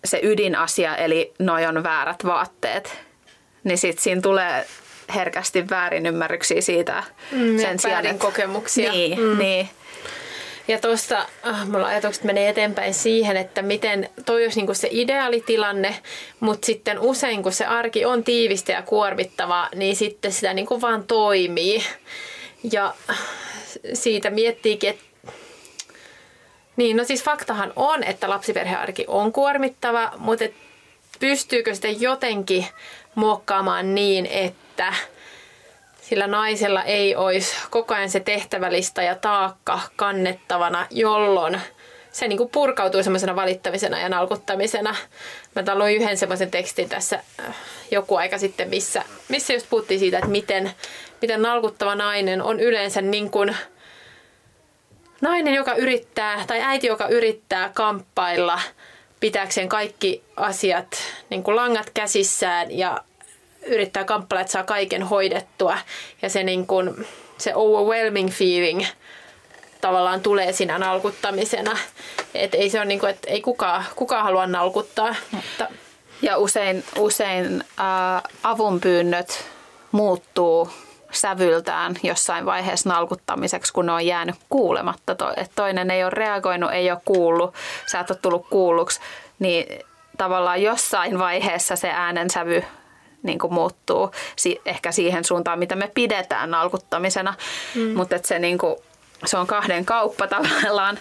se 0.05 0.21
ydinasia, 0.23 0.97
eli 0.97 1.35
noi 1.39 1.67
on 1.67 1.83
väärät 1.83 2.25
vaatteet, 2.25 2.99
niin 3.65 3.79
sitten 3.79 4.03
siinä 4.03 4.21
tulee 4.21 4.67
herkästi 5.15 5.71
väärinymmärryksiä 5.71 6.61
siitä 6.61 7.03
mm, 7.33 7.59
sen 7.59 7.79
sijaan, 7.79 8.07
että, 8.07 8.27
kokemuksia. 8.27 8.93
Niin, 8.93 9.21
mm. 9.21 9.39
niin. 9.39 9.69
Ja 10.69 10.81
tuosta 10.81 11.27
äh, 11.47 11.69
mulla 11.69 11.87
ajatukset 11.87 12.25
menee 12.25 12.49
eteenpäin 12.49 12.95
siihen, 12.95 13.37
että 13.37 13.63
miten 13.63 14.11
toi 14.27 14.43
olisi 14.43 14.59
niinku 14.59 14.75
se 14.75 14.89
ideaalitilanne, 14.91 15.97
mutta 16.41 16.67
sitten 16.67 16.99
usein 16.99 17.43
kun 17.43 17.53
se 17.53 17.65
arki 17.67 18.05
on 18.05 18.25
tiivistä 18.25 18.73
ja 18.73 18.83
kuormittavaa, 18.83 19.69
niin 19.75 19.97
sitten 19.97 20.33
sitä 20.33 20.55
niinku 20.55 20.81
vaan 20.81 21.05
toimii. 21.07 21.83
Ja 22.73 22.95
siitä 23.95 24.31
miettiikin, 24.31 24.91
että 24.91 25.05
Niin, 26.77 26.97
no 26.97 27.05
siis 27.05 27.25
faktahan 27.25 27.73
on, 27.77 28.05
että 28.05 28.29
lapsiperhearki 28.31 29.05
on 29.09 29.33
kuormittava, 29.33 30.13
mutta 30.19 30.45
pystyykö 31.21 31.75
sitä 31.75 31.89
jotenkin 31.89 32.67
muokkaamaan 33.15 33.95
niin, 33.95 34.27
että 34.27 34.95
sillä 36.09 36.27
naisella 36.27 36.83
ei 36.83 37.17
olisi 37.17 37.57
koko 37.71 37.95
ajan 37.95 38.11
se 38.11 38.21
tehtävälista 38.21 39.03
ja 39.03 39.15
taakka 39.15 39.81
kannettavana, 39.97 40.87
jolloin 40.91 41.61
se 42.13 42.29
niin 42.29 42.37
kuin 42.37 42.51
purkautuu 42.51 43.03
semmoisena 43.03 43.37
valittamisena 43.37 44.01
ja 44.01 44.09
nalkuttamisena. 44.09 44.97
Mä 45.55 45.79
luin 45.79 45.97
yhden 45.97 46.17
semmoisen 46.17 46.51
tekstin 46.51 46.89
tässä 46.89 47.21
äh, 47.41 47.55
joku 47.91 48.17
aika 48.17 48.39
sitten, 48.39 48.69
missä, 48.69 49.03
missä 49.29 49.53
just 49.53 49.67
puhuttiin 49.71 50.01
siitä, 50.01 50.19
että 50.19 50.31
miten, 50.31 50.73
miten 51.23 51.43
nalkuttava 51.43 51.95
nainen 51.95 52.43
on 52.43 52.61
yleensä 52.61 53.03
niin 53.03 53.31
kuin 53.31 53.57
nainen, 55.21 55.55
joka 55.55 55.75
yrittää, 55.75 56.45
tai 56.47 56.61
äiti, 56.61 56.87
joka 56.87 57.09
yrittää 57.09 57.71
kamppailla 57.75 58.61
pitääkseen 59.21 59.69
kaikki 59.69 60.25
asiat, 60.37 60.97
niin 61.31 61.43
kuin 61.43 61.57
langat 61.57 61.91
käsissään 61.95 62.79
ja 62.79 63.05
yrittää 63.67 64.05
kamppailla, 64.05 64.41
että 64.41 64.53
saa 64.53 64.63
kaiken 64.63 65.03
hoidettua. 65.03 65.79
Ja 66.23 66.29
se, 66.29 66.43
niin 66.43 66.67
kuin, 66.67 67.07
se 67.39 67.55
overwhelming 67.55 68.31
feeling 68.31 68.85
tavallaan 69.81 70.21
tulee 70.21 70.53
siinä 70.53 70.79
nalkuttamisena. 70.79 71.79
Et 72.35 72.55
ei 72.55 72.71
se 72.71 72.79
ole 72.79 72.85
niin 72.85 73.01
kuin, 73.01 73.11
että 73.11 73.31
ei 73.31 73.41
kukaan, 73.41 73.85
kukaan 73.97 74.25
halua 74.25 74.47
nalkuttaa. 74.47 75.15
Mutta... 75.31 75.69
Ja 76.23 76.39
usein, 76.39 76.85
usein 76.99 77.65
äh, 77.81 78.23
avunpyynnöt 78.43 79.45
muuttuu 79.93 80.71
sävyltään 81.13 81.97
jossain 82.03 82.47
vaiheessa 82.47 82.89
nalkuttamiseksi, 82.89 83.73
kun 83.73 83.87
ne 83.87 83.93
on 83.93 84.07
jäänyt 84.07 84.37
kuulematta. 84.49 85.15
To, 85.15 85.35
toinen 85.55 85.91
ei 85.91 86.05
ole 86.05 86.11
reagoinut, 86.11 86.73
ei 86.73 86.91
ole 86.91 87.01
kuullut, 87.05 87.55
sä 87.87 88.01
et 88.01 88.11
ole 88.11 88.19
tullut 88.23 88.47
kuulluksi, 88.51 89.01
niin 89.39 89.85
tavallaan 90.19 90.63
jossain 90.63 91.19
vaiheessa 91.19 91.77
se 91.77 91.91
äänensävy 91.91 92.65
niin 93.23 93.39
kuin 93.39 93.55
muuttuu 93.55 94.11
si- 94.37 94.61
ehkä 94.65 94.93
siihen 94.93 95.25
suuntaan, 95.25 95.59
mitä 95.59 95.77
me 95.77 95.91
pidetään 95.95 96.51
nalkuttamisena. 96.51 97.35
Mm. 97.75 97.97
Mutta 97.97 98.19
se, 98.25 98.39
niin 98.39 98.59
kuin, 98.59 98.77
se 99.25 99.37
on 99.37 99.47
kahden 99.47 99.85
kauppa 99.85 100.27
tavallaan. 100.37 100.99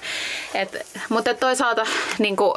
Et, 0.54 0.88
mutta 1.10 1.34
toisaalta 1.34 1.86
niin 2.19 2.36
kuin, 2.36 2.54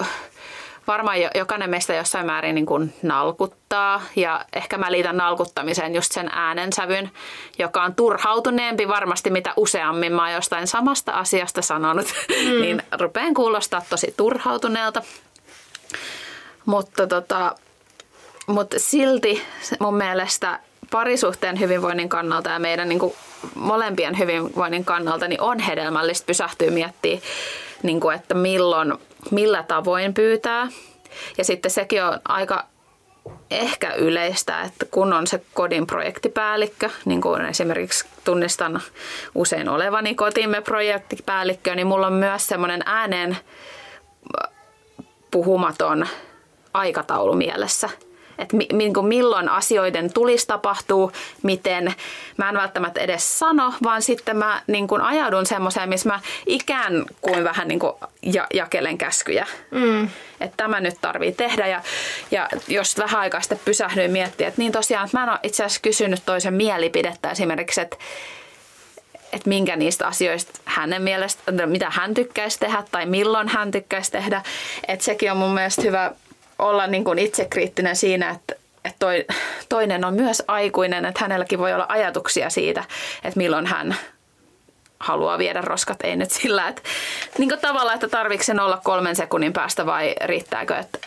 varmaan 0.89 1.19
jokainen 1.35 1.71
meistä 1.71 1.95
jossain 1.95 2.27
määrin 2.27 2.55
niin 2.55 2.67
kuin 2.67 2.95
nalkuttaa 3.03 4.03
ja 4.17 4.45
ehkä 4.53 4.79
mä 4.79 4.93
liitän 4.93 5.17
nalkuttamiseen 5.17 5.95
just 5.95 6.13
sen 6.13 6.29
äänensävyn, 6.33 7.11
joka 7.59 7.83
on 7.83 7.95
turhautuneempi 7.95 8.89
varmasti 8.89 9.31
mitä 9.31 9.53
useammin 9.57 10.13
mä 10.13 10.23
oon 10.23 10.33
jostain 10.33 10.67
samasta 10.67 11.13
asiasta 11.13 11.63
sanonut, 11.63 12.07
mm. 12.29 12.61
niin 12.61 12.83
rupean 13.01 13.35
kuulostaa 13.35 13.83
tosi 13.91 14.15
turhautuneelta. 14.17 15.03
Mutta 16.67 17.07
tota, 17.07 17.55
mutta 18.49 18.79
silti 18.79 19.43
mun 19.81 19.95
mielestä 19.97 20.61
parisuhteen 20.91 21.61
hyvinvoinnin 21.61 22.09
kannalta 22.09 22.51
ja 22.51 22.59
meidän 22.59 22.89
niin 22.89 22.99
kuin 22.99 23.15
molempien 23.55 24.19
hyvinvoinnin 24.19 24.85
kannalta 24.85 25.29
niin 25.29 25.41
on 25.41 25.59
hedelmällistä 25.59 26.27
pysähtyä 26.27 26.71
miettiä, 26.71 27.19
niin 27.83 28.01
kuin, 28.01 28.17
että 28.17 28.35
milloin, 28.35 28.95
millä 29.31 29.63
tavoin 29.63 30.15
pyytää. 30.15 30.69
Ja 31.39 31.45
sitten 31.45 31.71
sekin 31.71 32.05
on 32.05 32.21
aika 32.25 32.65
ehkä 33.51 33.95
yleistä, 33.95 34.61
että 34.61 34.87
kun 34.91 35.13
on 35.13 35.27
se 35.27 35.41
kodin 35.55 35.87
projektipäällikkö, 35.87 36.91
niin 37.05 37.21
kuin 37.21 37.45
esimerkiksi 37.45 38.07
tunnistan 38.25 38.83
usein 39.35 39.69
olevani 39.69 40.15
kotimme 40.15 40.61
projektipäällikkö, 40.61 41.75
niin 41.75 41.87
mulla 41.87 42.07
on 42.07 42.13
myös 42.13 42.47
semmoinen 42.47 42.83
ääneen 42.87 43.37
puhumaton 45.31 46.07
aikataulu 46.75 47.35
mielessä– 47.35 47.91
että 48.39 48.57
mi, 48.57 48.67
niin 48.73 48.95
kuin 48.95 49.07
milloin 49.07 49.49
asioiden 49.49 50.13
tulisi 50.13 50.47
tapahtua, 50.47 51.13
miten. 51.43 51.95
Mä 52.37 52.49
en 52.49 52.55
välttämättä 52.55 53.01
edes 53.01 53.39
sano, 53.39 53.75
vaan 53.83 54.03
sitten 54.03 54.37
mä 54.37 54.63
niin 54.67 54.89
kuin 54.89 55.01
ajaudun 55.03 55.47
semmoiseen, 55.47 55.89
missä 55.89 56.09
mä 56.09 56.21
ikään 56.47 57.05
kuin 57.21 57.45
vähän 57.45 57.69
niin 57.69 57.79
kuin 57.79 57.93
ja, 58.23 58.47
jakelen 58.55 58.99
käskyjä. 58.99 59.47
Mm. 59.71 60.09
Että 60.41 60.57
tämä 60.57 60.81
nyt 60.81 60.95
tarvii 61.01 61.33
tehdä. 61.33 61.67
Ja, 61.67 61.83
ja 62.31 62.49
jos 62.69 62.99
vähän 62.99 63.21
aikaa 63.21 63.41
sitten 63.41 63.61
pysähdyin 63.65 64.11
miettiä, 64.11 64.49
että 64.49 64.61
niin 64.61 64.73
tosiaan, 64.73 65.05
että 65.05 65.19
mä 65.19 65.23
en 65.23 65.31
ole 65.31 65.39
itse 65.43 65.65
asiassa 65.65 65.83
kysynyt 65.83 66.23
toisen 66.27 66.55
mielipidettä 66.55 67.31
esimerkiksi, 67.31 67.81
että 67.81 67.97
että 69.33 69.49
minkä 69.49 69.77
niistä 69.77 70.07
asioista 70.07 70.61
hänen 70.65 71.03
mielestä, 71.03 71.67
mitä 71.67 71.91
hän 71.91 72.15
tykkäisi 72.15 72.61
tehdä 72.61 72.85
tai 72.91 73.07
milloin 73.07 73.49
hän 73.49 73.71
tykkäisi 73.71 74.13
tehdä. 74.13 74.43
Että 74.89 75.05
sekin 75.05 75.31
on 75.31 75.37
mun 75.37 75.55
mielestä 75.55 75.83
hyvä 75.83 76.13
olla 76.59 76.87
niin 76.87 77.05
kuin 77.05 77.19
itsekriittinen 77.19 77.97
siinä, 77.97 78.31
että, 78.31 78.55
että 78.85 78.99
toi, 78.99 79.27
toinen 79.69 80.05
on 80.05 80.15
myös 80.15 80.43
aikuinen, 80.49 81.05
että 81.05 81.21
hänelläkin 81.21 81.59
voi 81.59 81.75
olla 81.75 81.87
ajatuksia 81.89 82.51
siitä, 82.51 82.85
että 83.25 83.39
milloin 83.39 83.67
hän 83.67 83.97
haluaa 85.01 85.39
viedä 85.39 85.61
roskat. 85.61 85.99
Ei 86.05 86.17
nyt 86.17 86.31
sillä, 86.31 86.69
että 86.69 86.83
niin 87.39 87.49
kuin 87.49 87.61
tavallaan, 87.61 87.95
että 87.95 88.09
tarvitsen 88.09 88.47
sen 88.47 88.61
olla 88.61 88.81
kolmen 88.85 89.17
sekunnin 89.17 89.53
päästä 89.53 89.87
vai 89.87 90.15
riittääkö, 90.25 90.77
että, 90.77 90.99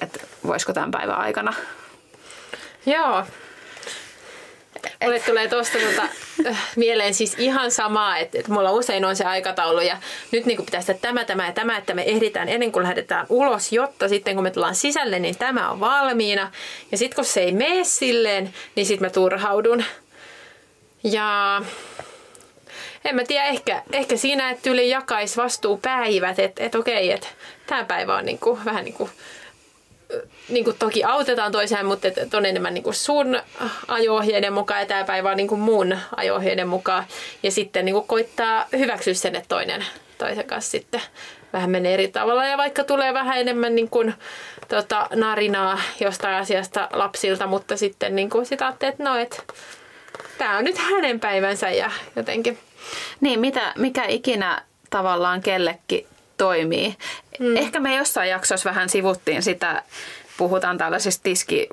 että 0.00 0.20
voisiko 0.46 0.72
tämän 0.72 0.90
päivän 0.90 1.18
aikana. 1.18 1.54
Joo, 2.86 3.24
Mulle 5.04 5.20
tulee 5.20 5.48
tuosta 5.48 5.78
tota, 5.78 6.08
äh, 6.46 6.68
mieleen 6.76 7.14
siis 7.14 7.34
ihan 7.38 7.70
samaa, 7.70 8.18
että, 8.18 8.38
että 8.38 8.52
mulla 8.52 8.72
usein 8.72 9.04
on 9.04 9.16
se 9.16 9.24
aikataulu 9.24 9.80
ja 9.80 9.96
nyt 10.32 10.46
niin 10.46 10.64
pitäisi 10.64 10.86
tehdä 10.86 11.00
tämä, 11.00 11.24
tämä 11.24 11.46
ja 11.46 11.52
tämä, 11.52 11.76
että 11.76 11.94
me 11.94 12.02
ehditään 12.02 12.48
ennen 12.48 12.72
kuin 12.72 12.82
lähdetään 12.82 13.26
ulos, 13.28 13.72
jotta 13.72 14.08
sitten 14.08 14.34
kun 14.34 14.42
me 14.42 14.50
tullaan 14.50 14.74
sisälle, 14.74 15.18
niin 15.18 15.36
tämä 15.36 15.70
on 15.70 15.80
valmiina. 15.80 16.52
Ja 16.92 16.98
sitten 16.98 17.16
kun 17.16 17.24
se 17.24 17.40
ei 17.40 17.52
mene 17.52 17.84
silleen, 17.84 18.54
niin 18.76 18.86
sitten 18.86 19.06
mä 19.06 19.10
turhaudun. 19.10 19.84
Ja 21.02 21.62
en 23.04 23.16
mä 23.16 23.24
tiedä, 23.24 23.46
ehkä, 23.46 23.82
ehkä 23.92 24.16
siinä, 24.16 24.50
että 24.50 24.70
yli 24.70 24.90
jakaisi 24.90 25.36
vastuupäivät, 25.36 26.38
että, 26.38 26.64
että 26.64 26.78
okei, 26.78 27.12
että 27.12 27.28
tämä 27.66 27.84
päivä 27.84 28.16
on 28.16 28.24
niin 28.24 28.38
kuin, 28.38 28.64
vähän 28.64 28.84
niin 28.84 28.94
kuin 28.94 29.10
niin 30.48 30.64
kuin 30.64 30.76
toki 30.78 31.04
autetaan 31.04 31.52
toiseen, 31.52 31.86
mutta 31.86 32.08
et 32.08 32.34
on 32.34 32.46
enemmän 32.46 32.74
niin 32.74 32.84
kuin 32.84 32.94
sun 32.94 33.40
ajo 33.88 34.20
mukaan 34.50 34.80
ja 34.80 34.86
tämä 34.86 35.04
päivä 35.04 35.30
on 35.30 35.36
niin 35.36 35.48
kuin 35.48 35.60
mun 35.60 35.96
ajo 36.16 36.40
mukaan. 36.66 37.04
Ja 37.42 37.50
sitten 37.50 37.84
niin 37.84 37.94
kuin 37.94 38.06
koittaa 38.06 38.66
hyväksyä 38.72 39.14
sen, 39.14 39.36
että 39.36 39.48
toinen 39.48 39.84
toisen 40.18 40.46
kanssa 40.46 40.70
sitten 40.70 41.00
vähän 41.52 41.70
menee 41.70 41.94
eri 41.94 42.08
tavalla. 42.08 42.46
Ja 42.46 42.56
vaikka 42.56 42.84
tulee 42.84 43.14
vähän 43.14 43.38
enemmän 43.38 43.74
niin 43.74 43.90
kuin, 43.90 44.14
tota, 44.68 45.08
narinaa 45.14 45.80
jostain 46.00 46.34
asiasta 46.34 46.88
lapsilta, 46.92 47.46
mutta 47.46 47.76
sitten 47.76 48.16
niin 48.16 48.30
kuin 48.30 48.46
sitä 48.46 48.66
ajattelee, 48.66 48.92
että 48.92 49.04
no, 49.04 49.16
et, 49.16 49.44
tämä 50.38 50.58
on 50.58 50.64
nyt 50.64 50.78
hänen 50.78 51.20
päivänsä 51.20 51.70
ja 51.70 51.90
jotenkin. 52.16 52.58
Niin, 53.20 53.40
mitä, 53.40 53.72
mikä 53.76 54.04
ikinä 54.06 54.62
tavallaan 54.90 55.40
kellekin 55.40 56.06
toimii. 56.40 56.96
Mm. 57.38 57.56
Ehkä 57.56 57.80
me 57.80 57.96
jossain 57.96 58.30
jaksossa 58.30 58.70
vähän 58.70 58.88
sivuttiin 58.88 59.42
sitä, 59.42 59.82
puhutaan 60.36 60.78
tällaisista 60.78 61.22
tiski, 61.22 61.68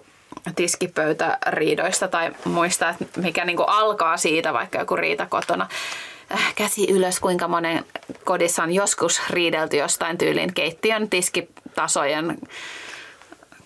tiskipöytäriidoista 0.56 2.08
tai 2.08 2.32
muista, 2.46 2.90
että 2.90 3.22
mikä 3.22 3.46
niin 3.46 3.58
alkaa 3.68 4.18
siitä, 4.18 4.54
vaikka 4.54 4.80
joku 4.80 4.96
riita 4.96 5.26
kotona. 5.26 5.68
Äh, 6.32 6.56
käsi 6.56 6.92
ylös, 6.92 7.20
kuinka 7.20 7.48
monen 7.48 7.86
kodissa 8.24 8.64
on 8.64 8.72
joskus 8.72 9.22
riidelty 9.30 9.78
jostain 9.78 10.18
tyylin 10.18 10.54
keittiön 10.54 11.10
tiskitasojen 11.10 12.38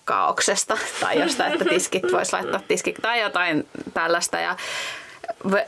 kaauksesta 0.04 0.78
tai 1.00 1.20
jostain, 1.20 1.52
että 1.52 1.64
tiskit 1.64 2.12
voisi 2.12 2.32
laittaa 2.32 2.60
tiskit 2.68 2.96
tai 3.02 3.20
jotain 3.20 3.68
tällaista. 3.94 4.38
Ja 4.38 4.56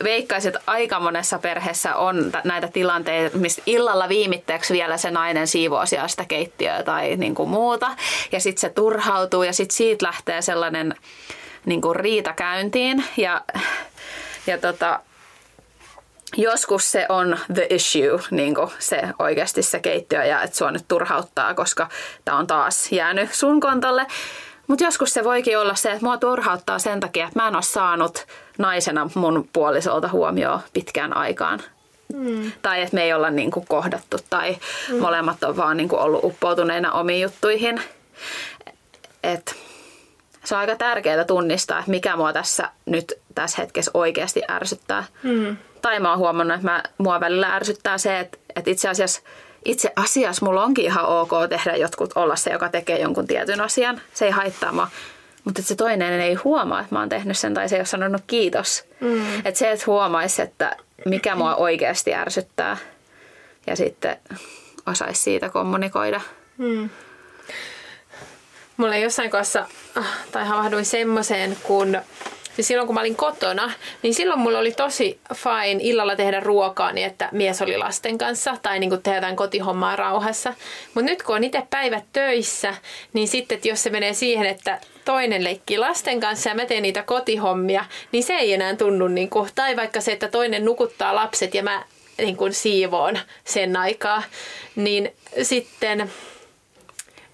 veikkaisin, 0.04 0.48
että 0.48 0.60
aika 0.66 1.00
monessa 1.00 1.38
perheessä 1.38 1.96
on 1.96 2.32
näitä 2.44 2.68
tilanteita, 2.68 3.38
mistä 3.38 3.62
illalla 3.66 4.08
viimitteeksi 4.08 4.74
vielä 4.74 4.96
se 4.96 5.10
nainen 5.10 5.46
siivoo 5.46 5.86
sitä 5.86 6.24
keittiöä 6.28 6.82
tai 6.82 7.16
niin 7.16 7.34
kuin 7.34 7.48
muuta. 7.48 7.90
Ja 8.32 8.40
sitten 8.40 8.60
se 8.60 8.68
turhautuu 8.68 9.42
ja 9.42 9.52
sitten 9.52 9.76
siitä 9.76 10.06
lähtee 10.06 10.42
sellainen 10.42 10.94
niin 11.66 11.80
kuin 11.80 11.96
riita 11.96 12.32
käyntiin. 12.32 13.04
Ja, 13.16 13.40
ja 14.46 14.58
tota, 14.58 15.00
joskus 16.36 16.92
se 16.92 17.06
on 17.08 17.38
the 17.54 17.66
issue, 17.70 18.20
niin 18.30 18.54
kuin 18.54 18.70
se 18.78 19.02
oikeasti 19.18 19.62
se 19.62 19.80
keittiö 19.80 20.24
ja 20.24 20.42
että 20.42 20.56
sua 20.56 20.70
nyt 20.70 20.88
turhauttaa, 20.88 21.54
koska 21.54 21.88
tämä 22.24 22.38
on 22.38 22.46
taas 22.46 22.92
jäänyt 22.92 23.34
sun 23.34 23.60
kontolle. 23.60 24.06
Mutta 24.66 24.84
joskus 24.84 25.14
se 25.14 25.24
voikin 25.24 25.58
olla 25.58 25.74
se, 25.74 25.92
että 25.92 26.04
mua 26.04 26.16
turhauttaa 26.16 26.78
sen 26.78 27.00
takia, 27.00 27.26
että 27.26 27.38
mä 27.38 27.48
en 27.48 27.54
ole 27.54 27.62
saanut 27.62 28.26
naisena 28.58 29.10
mun 29.14 29.48
puolisolta 29.52 30.08
huomioon 30.08 30.60
pitkään 30.72 31.16
aikaan. 31.16 31.60
Mm. 32.14 32.52
Tai 32.62 32.82
että 32.82 32.94
me 32.94 33.02
ei 33.02 33.12
olla 33.12 33.30
niin 33.30 33.50
kuin 33.50 33.66
kohdattu 33.66 34.16
tai 34.30 34.56
mm. 34.90 34.96
molemmat 34.96 35.44
on 35.44 35.56
vaan 35.56 35.76
niin 35.76 35.88
kuin 35.88 36.00
ollut 36.00 36.24
uppoutuneina 36.24 36.92
omiin 36.92 37.22
juttuihin. 37.22 37.80
Et 39.22 39.56
se 40.44 40.54
on 40.54 40.60
aika 40.60 40.76
tärkeää 40.76 41.24
tunnistaa, 41.24 41.78
että 41.78 41.90
mikä 41.90 42.16
mua 42.16 42.32
tässä 42.32 42.70
nyt 42.86 43.12
tässä 43.34 43.62
hetkessä 43.62 43.90
oikeasti 43.94 44.42
ärsyttää. 44.50 45.04
Mm. 45.22 45.56
Tai 45.82 46.00
mä 46.00 46.10
oon 46.10 46.18
huomannut, 46.18 46.54
että 46.54 46.70
mä, 46.70 46.82
mua 46.98 47.20
välillä 47.20 47.54
ärsyttää 47.54 47.98
se, 47.98 48.20
että, 48.20 48.38
että 48.56 48.70
itse 48.70 48.88
asiassa 48.88 49.22
itse 49.64 49.92
asiassa 49.96 50.46
mulla 50.46 50.64
onkin 50.64 50.84
ihan 50.84 51.06
ok 51.06 51.30
tehdä 51.48 51.76
jotkut 51.76 52.10
olla 52.14 52.36
se, 52.36 52.50
joka 52.50 52.68
tekee 52.68 53.00
jonkun 53.00 53.26
tietyn 53.26 53.60
asian. 53.60 54.00
Se 54.14 54.24
ei 54.24 54.30
haittaa 54.30 54.72
mua. 54.72 54.88
Mutta 55.44 55.62
se 55.62 55.74
toinen 55.74 56.20
ei 56.20 56.34
huomaa, 56.34 56.80
että 56.80 56.94
mä 56.94 56.98
oon 56.98 57.08
tehnyt 57.08 57.38
sen 57.38 57.54
tai 57.54 57.68
se 57.68 57.76
ei 57.76 57.80
ole 57.80 57.86
sanonut 57.86 58.22
kiitos. 58.26 58.84
Mm. 59.00 59.38
Että 59.44 59.58
se, 59.58 59.70
että 59.70 59.84
huomaisi, 59.86 60.42
että 60.42 60.76
mikä 61.06 61.34
mua 61.34 61.54
oikeasti 61.54 62.14
ärsyttää 62.14 62.76
ja 63.66 63.76
sitten 63.76 64.16
osaisi 64.86 65.22
siitä 65.22 65.48
kommunikoida. 65.48 66.20
Mm. 66.58 66.90
Mulla 68.76 68.96
jossain 68.96 69.30
kohdassa, 69.30 69.66
ah, 69.94 70.06
tai 70.32 70.46
havahduin 70.46 70.84
semmoiseen, 70.84 71.56
kun 71.62 71.98
Siis 72.54 72.68
silloin 72.68 72.86
kun 72.86 72.94
mä 72.94 73.00
olin 73.00 73.16
kotona, 73.16 73.72
niin 74.02 74.14
silloin 74.14 74.40
mulla 74.40 74.58
oli 74.58 74.72
tosi 74.72 75.18
fine 75.34 75.82
illalla 75.82 76.16
tehdä 76.16 76.40
ruokaa 76.40 76.92
niin, 76.92 77.06
että 77.06 77.28
mies 77.32 77.62
oli 77.62 77.76
lasten 77.76 78.18
kanssa 78.18 78.56
tai 78.62 78.78
niin 78.78 79.02
tehdä 79.02 79.16
jotain 79.16 79.36
kotihommaa 79.36 79.96
rauhassa. 79.96 80.54
Mutta 80.94 81.10
nyt 81.10 81.22
kun 81.22 81.36
on 81.36 81.44
itse 81.44 81.62
päivät 81.70 82.04
töissä, 82.12 82.74
niin 83.12 83.28
sitten 83.28 83.56
että 83.56 83.68
jos 83.68 83.82
se 83.82 83.90
menee 83.90 84.14
siihen, 84.14 84.46
että 84.46 84.80
toinen 85.04 85.44
leikkii 85.44 85.78
lasten 85.78 86.20
kanssa 86.20 86.48
ja 86.48 86.54
mä 86.54 86.66
teen 86.66 86.82
niitä 86.82 87.02
kotihommia, 87.02 87.84
niin 88.12 88.24
se 88.24 88.34
ei 88.34 88.52
enää 88.52 88.76
tunnu 88.76 89.08
niin 89.08 89.30
kuin, 89.30 89.50
tai 89.54 89.76
vaikka 89.76 90.00
se, 90.00 90.12
että 90.12 90.28
toinen 90.28 90.64
nukuttaa 90.64 91.14
lapset 91.14 91.54
ja 91.54 91.62
mä 91.62 91.84
niin 92.18 92.36
kuin 92.36 92.52
siivoon 92.52 93.18
sen 93.44 93.76
aikaa, 93.76 94.22
niin 94.76 95.12
sitten 95.42 96.10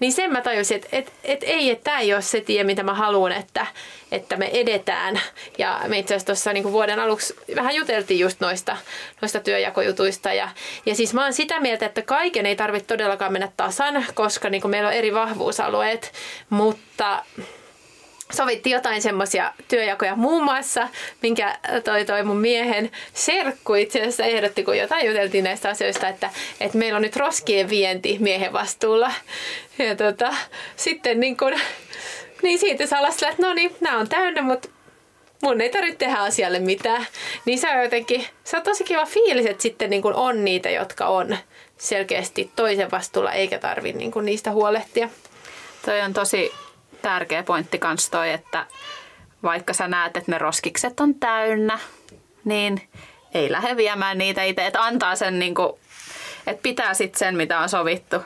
niin 0.01 0.13
sen 0.13 0.31
mä 0.31 0.41
tajusin, 0.41 0.75
että 0.75 0.87
et, 0.91 1.13
et 1.23 1.43
ei, 1.43 1.69
että 1.69 1.83
tämä 1.83 1.99
ei 1.99 2.13
ole 2.13 2.21
se 2.21 2.41
tie, 2.41 2.63
mitä 2.63 2.83
mä 2.83 2.93
haluan, 2.93 3.31
että, 3.31 3.65
että 4.11 4.37
me 4.37 4.49
edetään. 4.53 5.21
Ja 5.57 5.81
me 5.87 5.99
itse 5.99 6.13
asiassa 6.13 6.25
tuossa 6.25 6.53
niin 6.53 6.71
vuoden 6.71 6.99
aluksi 6.99 7.35
vähän 7.55 7.75
juteltiin 7.75 8.19
just 8.19 8.39
noista, 8.39 8.77
noista 9.21 9.39
työjakojutuista. 9.39 10.33
Ja, 10.33 10.49
ja 10.85 10.95
siis 10.95 11.13
mä 11.13 11.23
oon 11.23 11.33
sitä 11.33 11.59
mieltä, 11.59 11.85
että 11.85 12.01
kaiken 12.01 12.45
ei 12.45 12.55
tarvitse 12.55 12.87
todellakaan 12.87 13.31
mennä 13.31 13.51
tasan, 13.57 14.05
koska 14.13 14.49
niin 14.49 14.69
meillä 14.69 14.89
on 14.89 14.95
eri 14.95 15.13
vahvuusalueet. 15.13 16.13
Mutta 16.49 17.23
sovittiin 18.31 18.73
jotain 18.73 19.01
semmoisia 19.01 19.53
työjakoja 19.67 20.15
muun 20.15 20.43
muassa, 20.43 20.87
minkä 21.21 21.57
toi, 21.83 22.05
toi 22.05 22.23
mun 22.23 22.37
miehen 22.37 22.91
serkku 23.13 23.73
itse 23.73 23.99
asiassa 23.99 24.23
ehdotti, 24.23 24.63
kun 24.63 24.77
jotain 24.77 25.07
juteltiin 25.07 25.43
näistä 25.43 25.69
asioista, 25.69 26.07
että, 26.07 26.29
että 26.59 26.77
meillä 26.77 26.97
on 26.97 27.01
nyt 27.01 27.15
roskien 27.15 27.69
vienti 27.69 28.17
miehen 28.19 28.53
vastuulla. 28.53 29.11
Ja 29.79 29.95
tota, 29.95 30.33
sitten 30.75 31.19
niin, 31.19 31.37
kun, 31.37 31.53
niin 32.43 32.59
siitä 32.59 32.85
saa 32.85 33.07
että 33.07 33.35
no 33.47 33.53
niin, 33.53 33.75
nämä 33.79 33.99
on 33.99 34.09
täynnä, 34.09 34.41
mutta 34.41 34.69
mun 35.41 35.61
ei 35.61 35.69
tarvitse 35.69 35.97
tehdä 35.97 36.17
asialle 36.17 36.59
mitään. 36.59 37.07
Niin 37.45 37.59
se 37.59 37.69
on 37.69 37.83
jotenkin, 37.83 38.25
se 38.43 38.57
on 38.57 38.63
tosi 38.63 38.83
kiva 38.83 39.05
fiilis, 39.05 39.45
että 39.45 39.63
sitten 39.63 39.89
niin 39.89 40.01
kun 40.01 40.13
on 40.13 40.45
niitä, 40.45 40.69
jotka 40.69 41.07
on 41.07 41.37
selkeästi 41.77 42.51
toisen 42.55 42.91
vastuulla, 42.91 43.31
eikä 43.31 43.59
tarvitse 43.59 43.97
niin 43.97 44.11
niistä 44.23 44.51
huolehtia. 44.51 45.09
Toi 45.85 46.01
on 46.01 46.13
tosi 46.13 46.51
tärkeä 47.01 47.43
pointti 47.43 47.79
kans 47.79 48.09
toi, 48.09 48.31
että 48.31 48.65
vaikka 49.43 49.73
sä 49.73 49.87
näet, 49.87 50.17
että 50.17 50.31
ne 50.31 50.37
roskikset 50.37 50.99
on 50.99 51.15
täynnä, 51.15 51.79
niin 52.45 52.89
ei 53.33 53.51
lähde 53.51 53.77
viemään 53.77 54.17
niitä 54.17 54.43
itse, 54.43 54.65
että 54.65 54.83
antaa 54.83 55.15
sen 55.15 55.39
niin 55.39 55.55
kuin, 55.55 55.73
että 56.47 56.63
pitää 56.63 56.93
sitten 56.93 57.19
sen, 57.19 57.37
mitä 57.37 57.59
on 57.59 57.69
sovittu, 57.69 58.17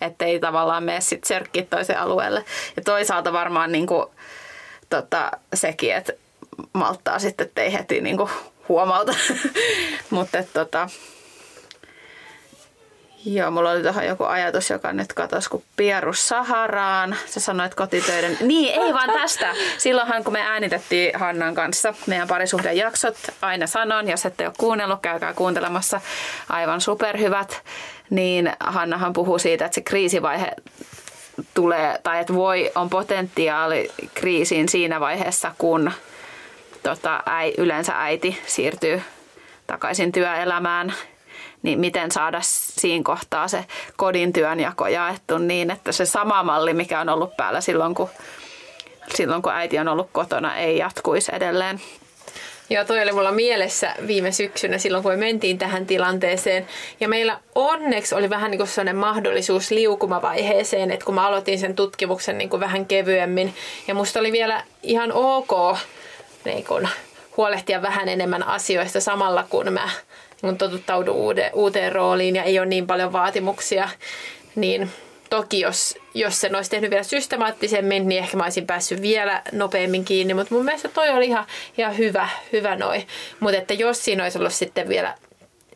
ettei 0.00 0.40
tavallaan 0.40 0.84
mene 0.84 1.00
sitten 1.00 1.28
serkkiä 1.28 1.62
toiseen 1.70 2.00
alueelle. 2.00 2.44
Ja 2.76 2.82
toisaalta 2.82 3.32
varmaan 3.32 3.72
niin 3.72 3.86
kuin, 3.86 4.06
tota, 4.90 5.30
sekin, 5.54 5.94
että 5.94 6.12
malttaa 6.72 7.18
sitten, 7.18 7.46
ettei 7.46 7.72
heti 7.72 8.00
niin 8.00 8.16
kuin, 8.16 8.30
huomauta. 8.68 9.14
Mutta 10.10 10.38
tota, 10.52 10.88
Joo, 13.26 13.50
mulla 13.50 13.70
oli 13.70 13.82
tuohon 13.82 14.06
joku 14.06 14.24
ajatus, 14.24 14.70
joka 14.70 14.92
nyt 14.92 15.12
katosi, 15.12 15.50
kun 15.50 15.62
Pierus 15.76 16.28
Saharaan. 16.28 17.16
Sä 17.26 17.40
sanoit 17.40 17.74
kotitöiden. 17.74 18.38
Niin, 18.40 18.82
ei 18.82 18.94
vaan 18.94 19.10
tästä. 19.10 19.54
Silloinhan, 19.78 20.24
kun 20.24 20.32
me 20.32 20.40
äänitettiin 20.40 21.18
Hannan 21.18 21.54
kanssa 21.54 21.94
meidän 22.06 22.28
jaksot, 22.74 23.16
aina 23.42 23.66
sanon, 23.66 24.08
jos 24.08 24.26
ette 24.26 24.46
ole 24.46 24.54
kuunnellut, 24.58 25.00
käykää 25.02 25.34
kuuntelemassa. 25.34 26.00
Aivan 26.48 26.80
superhyvät. 26.80 27.62
Niin 28.10 28.52
Hannahan 28.60 29.12
puhuu 29.12 29.38
siitä, 29.38 29.64
että 29.64 29.74
se 29.74 29.80
kriisivaihe 29.80 30.52
tulee, 31.54 31.98
tai 32.02 32.20
että 32.20 32.34
voi, 32.34 32.72
on 32.74 32.90
potentiaali 32.90 33.90
kriisiin 34.14 34.68
siinä 34.68 35.00
vaiheessa, 35.00 35.54
kun 35.58 35.92
tota, 36.82 37.22
äi, 37.26 37.54
yleensä 37.58 37.92
äiti 38.02 38.42
siirtyy 38.46 39.02
takaisin 39.66 40.12
työelämään 40.12 40.94
niin 41.64 41.80
miten 41.80 42.10
saada 42.10 42.38
siinä 42.42 43.04
kohtaa 43.04 43.48
se 43.48 43.64
kodin 43.96 44.32
työnjako 44.32 44.86
jaettu 44.86 45.38
niin, 45.38 45.70
että 45.70 45.92
se 45.92 46.06
sama 46.06 46.42
malli, 46.42 46.74
mikä 46.74 47.00
on 47.00 47.08
ollut 47.08 47.36
päällä 47.36 47.60
silloin, 47.60 47.94
kun, 47.94 48.08
silloin 49.14 49.42
kun 49.42 49.52
äiti 49.52 49.78
on 49.78 49.88
ollut 49.88 50.08
kotona, 50.12 50.56
ei 50.56 50.78
jatkuisi 50.78 51.34
edelleen. 51.34 51.80
Joo, 52.70 52.84
toi 52.84 53.02
oli 53.02 53.12
mulla 53.12 53.32
mielessä 53.32 53.94
viime 54.06 54.32
syksynä 54.32 54.78
silloin, 54.78 55.02
kun 55.02 55.12
me 55.12 55.16
mentiin 55.16 55.58
tähän 55.58 55.86
tilanteeseen. 55.86 56.66
Ja 57.00 57.08
meillä 57.08 57.38
onneksi 57.54 58.14
oli 58.14 58.30
vähän 58.30 58.50
niin 58.50 58.58
kuin 58.58 58.68
sellainen 58.68 58.96
mahdollisuus 58.96 59.70
liukumavaiheeseen, 59.70 60.90
että 60.90 61.06
kun 61.06 61.14
mä 61.14 61.26
aloitin 61.26 61.58
sen 61.58 61.74
tutkimuksen 61.74 62.38
niin 62.38 62.50
kuin 62.50 62.60
vähän 62.60 62.86
kevyemmin. 62.86 63.54
Ja 63.88 63.94
musta 63.94 64.20
oli 64.20 64.32
vielä 64.32 64.62
ihan 64.82 65.12
ok 65.12 65.78
niin 66.44 66.64
kuin, 66.64 66.88
huolehtia 67.36 67.82
vähän 67.82 68.08
enemmän 68.08 68.42
asioista 68.42 69.00
samalla, 69.00 69.44
kun 69.50 69.72
mä 69.72 69.88
kun 70.44 70.58
totuttaudun 70.58 71.14
uude, 71.14 71.50
uuteen 71.54 71.92
rooliin 71.92 72.36
ja 72.36 72.42
ei 72.42 72.58
ole 72.58 72.66
niin 72.66 72.86
paljon 72.86 73.12
vaatimuksia, 73.12 73.88
niin 74.56 74.90
toki 75.30 75.60
jos, 75.60 75.98
jos 76.14 76.40
sen 76.40 76.54
olisi 76.54 76.70
tehnyt 76.70 76.90
vielä 76.90 77.02
systemaattisemmin, 77.02 78.08
niin 78.08 78.22
ehkä 78.22 78.36
mä 78.36 78.44
olisin 78.44 78.66
päässyt 78.66 79.02
vielä 79.02 79.42
nopeammin 79.52 80.04
kiinni, 80.04 80.34
mutta 80.34 80.54
mun 80.54 80.64
mielestä 80.64 80.88
toi 80.88 81.08
oli 81.10 81.26
ihan, 81.26 81.44
ihan 81.78 81.98
hyvä, 81.98 82.28
hyvä 82.52 82.76
noi. 82.76 83.06
Mutta 83.40 83.58
että 83.58 83.74
jos 83.74 84.04
siinä 84.04 84.22
olisi 84.22 84.38
ollut 84.38 84.52
sitten 84.52 84.88
vielä 84.88 85.14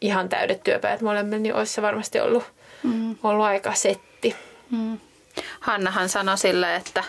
ihan 0.00 0.28
täydet 0.28 0.62
työpäät 0.64 1.00
molemmille, 1.00 1.38
niin 1.38 1.54
olisi 1.54 1.72
se 1.72 1.82
varmasti 1.82 2.20
ollut, 2.20 2.44
mm. 2.82 3.16
ollut 3.22 3.46
aika 3.46 3.74
setti. 3.74 4.36
Mm. 4.70 4.98
Hannahan 5.60 6.08
sanoi 6.08 6.38
sille, 6.38 6.76
että 6.76 7.04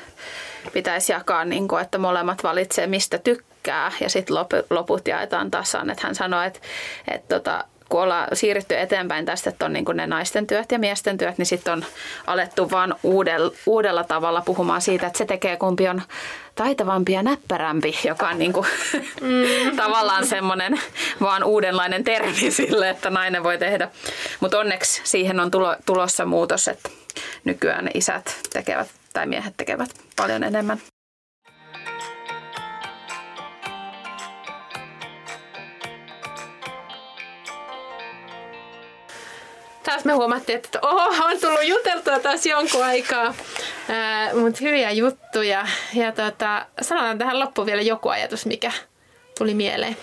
pitäisi 0.74 1.12
jakaa, 1.12 1.46
niin 1.46 1.68
kuin, 1.68 1.82
että 1.82 1.98
molemmat 1.98 2.44
valitsee 2.44 2.88
mistä 2.88 3.18
tykkää 3.18 3.49
tykkää 3.60 3.92
ja 4.02 4.10
sitten 4.10 4.36
loput 4.70 5.08
jaetaan 5.08 5.52
tasan. 5.52 5.90
Että 5.90 6.08
hän 6.08 6.16
sanoi, 6.16 6.48
että, 6.48 6.60
että 7.08 7.36
tota, 7.36 7.64
kun 7.90 8.02
ollaan 8.02 8.28
siirrytty 8.34 8.78
eteenpäin 8.78 9.26
tästä, 9.26 9.50
että 9.50 9.66
on 9.66 9.74
niin 9.74 9.86
ne 9.94 10.08
naisten 10.08 10.48
työt 10.48 10.72
ja 10.72 10.80
miesten 10.80 11.18
työt, 11.18 11.38
niin 11.38 11.46
sitten 11.46 11.74
on 11.74 11.86
alettu 12.28 12.72
vaan 12.72 12.96
uudella, 13.04 13.52
uudella 13.66 14.04
tavalla 14.04 14.42
puhumaan 14.42 14.82
siitä, 14.82 15.08
että 15.08 15.18
se 15.18 15.26
tekee 15.26 15.58
kumpi 15.58 15.88
on 15.88 16.02
taitavampi 16.56 17.14
ja 17.14 17.24
näppärämpi, 17.24 18.00
joka 18.08 18.30
on 18.30 18.40
niin 18.40 18.54
kuin, 18.54 18.68
mm. 19.22 19.76
tavallaan 19.76 20.28
semmoinen 20.28 20.80
vaan 21.22 21.44
uudenlainen 21.44 22.04
termi 22.04 22.52
sille, 22.52 22.90
että 22.90 23.10
nainen 23.10 23.44
voi 23.44 23.58
tehdä. 23.58 23.90
Mutta 24.40 24.60
onneksi 24.60 25.02
siihen 25.04 25.40
on 25.40 25.52
tulo, 25.52 25.76
tulossa 25.86 26.26
muutos, 26.26 26.68
että 26.68 26.90
nykyään 27.44 27.90
isät 27.94 28.40
tekevät 28.54 28.88
tai 29.14 29.26
miehet 29.26 29.54
tekevät 29.58 29.90
paljon 30.16 30.44
enemmän. 30.44 30.80
Taas 39.90 40.06
me 40.06 40.14
huomattiin, 40.14 40.56
että 40.56 40.80
oho, 40.82 41.26
on 41.26 41.40
tullut 41.42 41.64
juteltua 41.64 42.20
taas 42.20 42.46
jonkun 42.46 42.84
aikaa. 42.84 43.34
Mutta 44.42 44.60
hyviä 44.62 44.92
juttuja. 44.92 45.68
Ja 45.94 46.12
tota, 46.12 46.66
sanotaan 46.82 47.18
tähän 47.18 47.40
loppuun 47.40 47.66
vielä 47.66 47.82
joku 47.82 48.10
ajatus, 48.10 48.46
mikä 48.46 48.72
tuli 49.38 49.54
mieleen. 49.54 49.98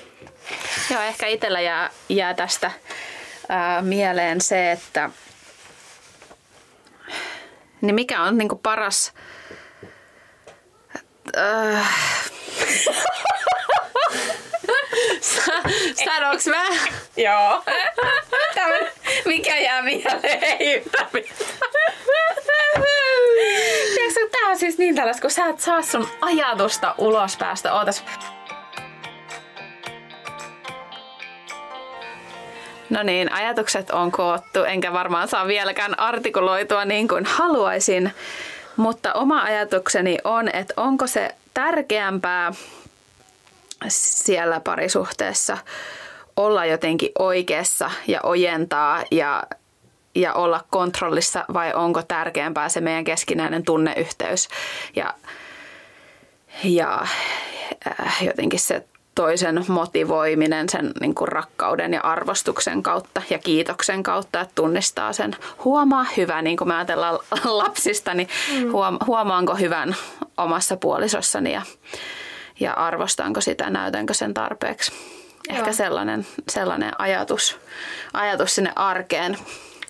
Joo, 0.90 1.02
ehkä 1.02 1.26
itsellä 1.26 1.60
jää, 1.60 1.90
jää 2.08 2.34
tästä 2.34 2.70
ää, 3.48 3.82
mieleen 3.82 4.40
se, 4.40 4.72
että 4.72 5.10
niin 7.80 7.94
mikä 7.94 8.22
on 8.22 8.38
niin 8.38 8.58
paras... 8.62 9.12
Äh, 11.38 11.88
Sanoks 16.04 16.46
mä? 16.46 16.64
Joo. 17.16 17.62
Tämän, 18.54 18.95
mikä 19.26 19.56
jää 19.56 19.82
mieleen? 19.82 20.42
Ei 20.60 20.84
tää 24.30 24.50
on 24.56 24.60
siis 24.60 24.78
niin 24.78 24.94
tällaista, 24.94 25.20
kun 25.20 25.30
sä 25.30 25.46
et 25.46 25.60
saa 25.60 25.82
sun 25.82 26.08
ajatusta 26.20 26.94
ulos 26.98 27.36
päästä. 27.36 27.74
Ootas. 27.74 28.04
No 32.90 33.02
niin, 33.02 33.32
ajatukset 33.32 33.90
on 33.90 34.12
koottu, 34.12 34.64
enkä 34.64 34.92
varmaan 34.92 35.28
saa 35.28 35.46
vieläkään 35.46 35.98
artikuloitua 35.98 36.84
niin 36.84 37.08
kuin 37.08 37.24
haluaisin. 37.24 38.12
Mutta 38.76 39.12
oma 39.12 39.42
ajatukseni 39.42 40.18
on, 40.24 40.48
että 40.48 40.74
onko 40.76 41.06
se 41.06 41.34
tärkeämpää 41.54 42.52
siellä 43.88 44.60
parisuhteessa 44.60 45.58
olla 46.36 46.66
jotenkin 46.66 47.10
oikeassa 47.18 47.90
ja 48.06 48.20
ojentaa 48.22 49.02
ja, 49.10 49.42
ja 50.14 50.34
olla 50.34 50.64
kontrollissa 50.70 51.44
vai 51.54 51.74
onko 51.74 52.02
tärkeämpää 52.02 52.68
se 52.68 52.80
meidän 52.80 53.04
keskinäinen 53.04 53.64
tunneyhteys 53.64 54.48
ja, 54.96 55.14
ja 56.64 57.06
äh, 58.00 58.24
jotenkin 58.24 58.60
se 58.60 58.84
toisen 59.16 59.64
motivoiminen 59.68 60.68
sen 60.68 60.92
niin 61.00 61.14
kuin 61.14 61.28
rakkauden 61.28 61.92
ja 61.92 62.00
arvostuksen 62.00 62.82
kautta 62.82 63.22
ja 63.30 63.38
kiitoksen 63.38 64.02
kautta, 64.02 64.40
että 64.40 64.54
tunnistaa 64.54 65.12
sen. 65.12 65.36
Huomaa 65.64 66.06
hyvä, 66.16 66.42
niin 66.42 66.56
kuin 66.56 66.68
me 66.68 66.74
ajatellaan 66.74 67.18
lapsista, 67.44 68.14
niin 68.14 68.28
mm. 68.54 68.72
huomaanko 69.06 69.54
hyvän 69.54 69.96
omassa 70.36 70.76
puolisossani 70.76 71.52
ja, 71.52 71.62
ja 72.60 72.72
arvostanko 72.72 73.40
sitä, 73.40 73.70
näytänkö 73.70 74.14
sen 74.14 74.34
tarpeeksi. 74.34 75.15
Joo. 75.48 75.58
Ehkä 75.58 75.72
sellainen, 75.72 76.26
sellainen 76.48 76.92
ajatus, 77.00 77.58
ajatus 78.12 78.54
sinne 78.54 78.72
arkeen, 78.76 79.38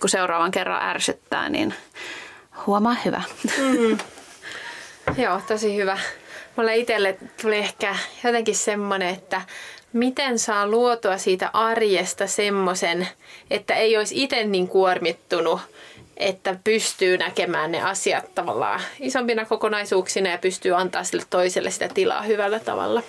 kun 0.01 0.09
seuraavan 0.09 0.51
kerran 0.51 0.89
ärsyttää, 0.89 1.49
niin 1.49 1.73
huomaa 2.65 2.95
hyvä. 3.05 3.21
Mm. 3.57 3.97
Joo, 5.17 5.41
tosi 5.47 5.75
hyvä. 5.75 5.97
Mulle 6.55 6.77
itselle 6.77 7.17
tuli 7.41 7.57
ehkä 7.57 7.95
jotenkin 8.23 8.55
semmoinen, 8.55 9.09
että 9.09 9.41
miten 9.93 10.39
saa 10.39 10.67
luotua 10.67 11.17
siitä 11.17 11.49
arjesta 11.53 12.27
semmoisen, 12.27 13.07
että 13.49 13.75
ei 13.75 13.97
olisi 13.97 14.23
itse 14.23 14.43
niin 14.43 14.67
kuormittunut, 14.67 15.61
että 16.17 16.55
pystyy 16.63 17.17
näkemään 17.17 17.71
ne 17.71 17.81
asiat 17.81 18.35
tavallaan 18.35 18.81
isompina 18.99 19.45
kokonaisuuksina 19.45 20.29
ja 20.29 20.37
pystyy 20.37 20.75
antaa 20.75 21.03
sille 21.03 21.23
toiselle 21.29 21.71
sitä 21.71 21.87
tilaa 21.87 22.21
hyvällä 22.21 22.59
tavalla. 22.59 23.03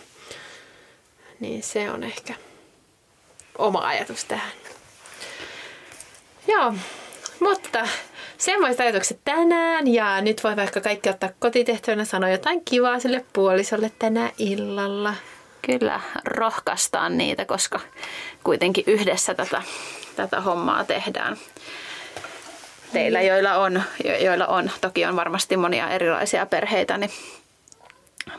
Niin 1.41 1.63
se 1.63 1.91
on 1.91 2.05
ehkä 2.05 2.35
oma 3.59 3.87
ajatus 3.87 4.25
tähän. 4.25 4.51
Joo, 6.49 6.75
mutta 7.41 7.89
semmoiset 8.39 8.81
ajatukset 8.81 9.21
tänään 9.25 9.87
ja 9.87 10.21
nyt 10.21 10.45
voi 10.45 10.57
vaikka 10.57 10.81
kaikki 10.81 11.09
ottaa 11.09 11.31
kotitehtävänä 11.39 12.05
sanoa 12.05 12.31
jotain 12.31 12.65
kivaa 12.65 13.01
sille 13.01 13.25
puolisolle 13.33 13.93
tänä 13.99 14.33
illalla. 14.39 15.15
Kyllä, 15.63 16.01
rohkaistaan 16.25 17.19
niitä, 17.19 17.45
koska 17.45 17.81
kuitenkin 18.45 18.85
yhdessä 18.87 19.35
tätä, 19.35 19.63
tätä 20.17 20.41
hommaa 20.41 20.85
tehdään. 20.85 21.37
Teillä, 22.93 23.23
joilla 23.23 23.55
on, 23.55 23.83
joilla 24.21 24.47
on, 24.47 24.71
toki 24.81 25.05
on 25.05 25.17
varmasti 25.17 25.57
monia 25.57 25.91
erilaisia 25.91 26.47
perheitä, 26.47 26.99
niin, 26.99 27.11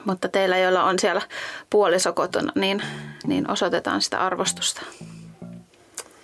mutta 0.05 0.29
teillä, 0.29 0.57
joilla 0.57 0.83
on 0.83 0.99
siellä 0.99 1.21
puoliso 1.69 2.13
kotona, 2.13 2.51
niin, 2.55 2.81
niin 3.27 3.51
osoitetaan 3.51 4.01
sitä 4.01 4.19
arvostusta. 4.19 4.81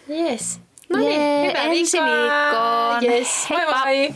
Yes. 0.10 0.60
No 0.90 1.00
niin, 1.00 1.48
hyvää 1.48 1.64
ensi 1.64 1.98
viikkoon. 1.98 3.04
Yes. 3.04 3.50
Heippa. 3.50 3.86
Moi 3.86 4.08
moi. 4.08 4.16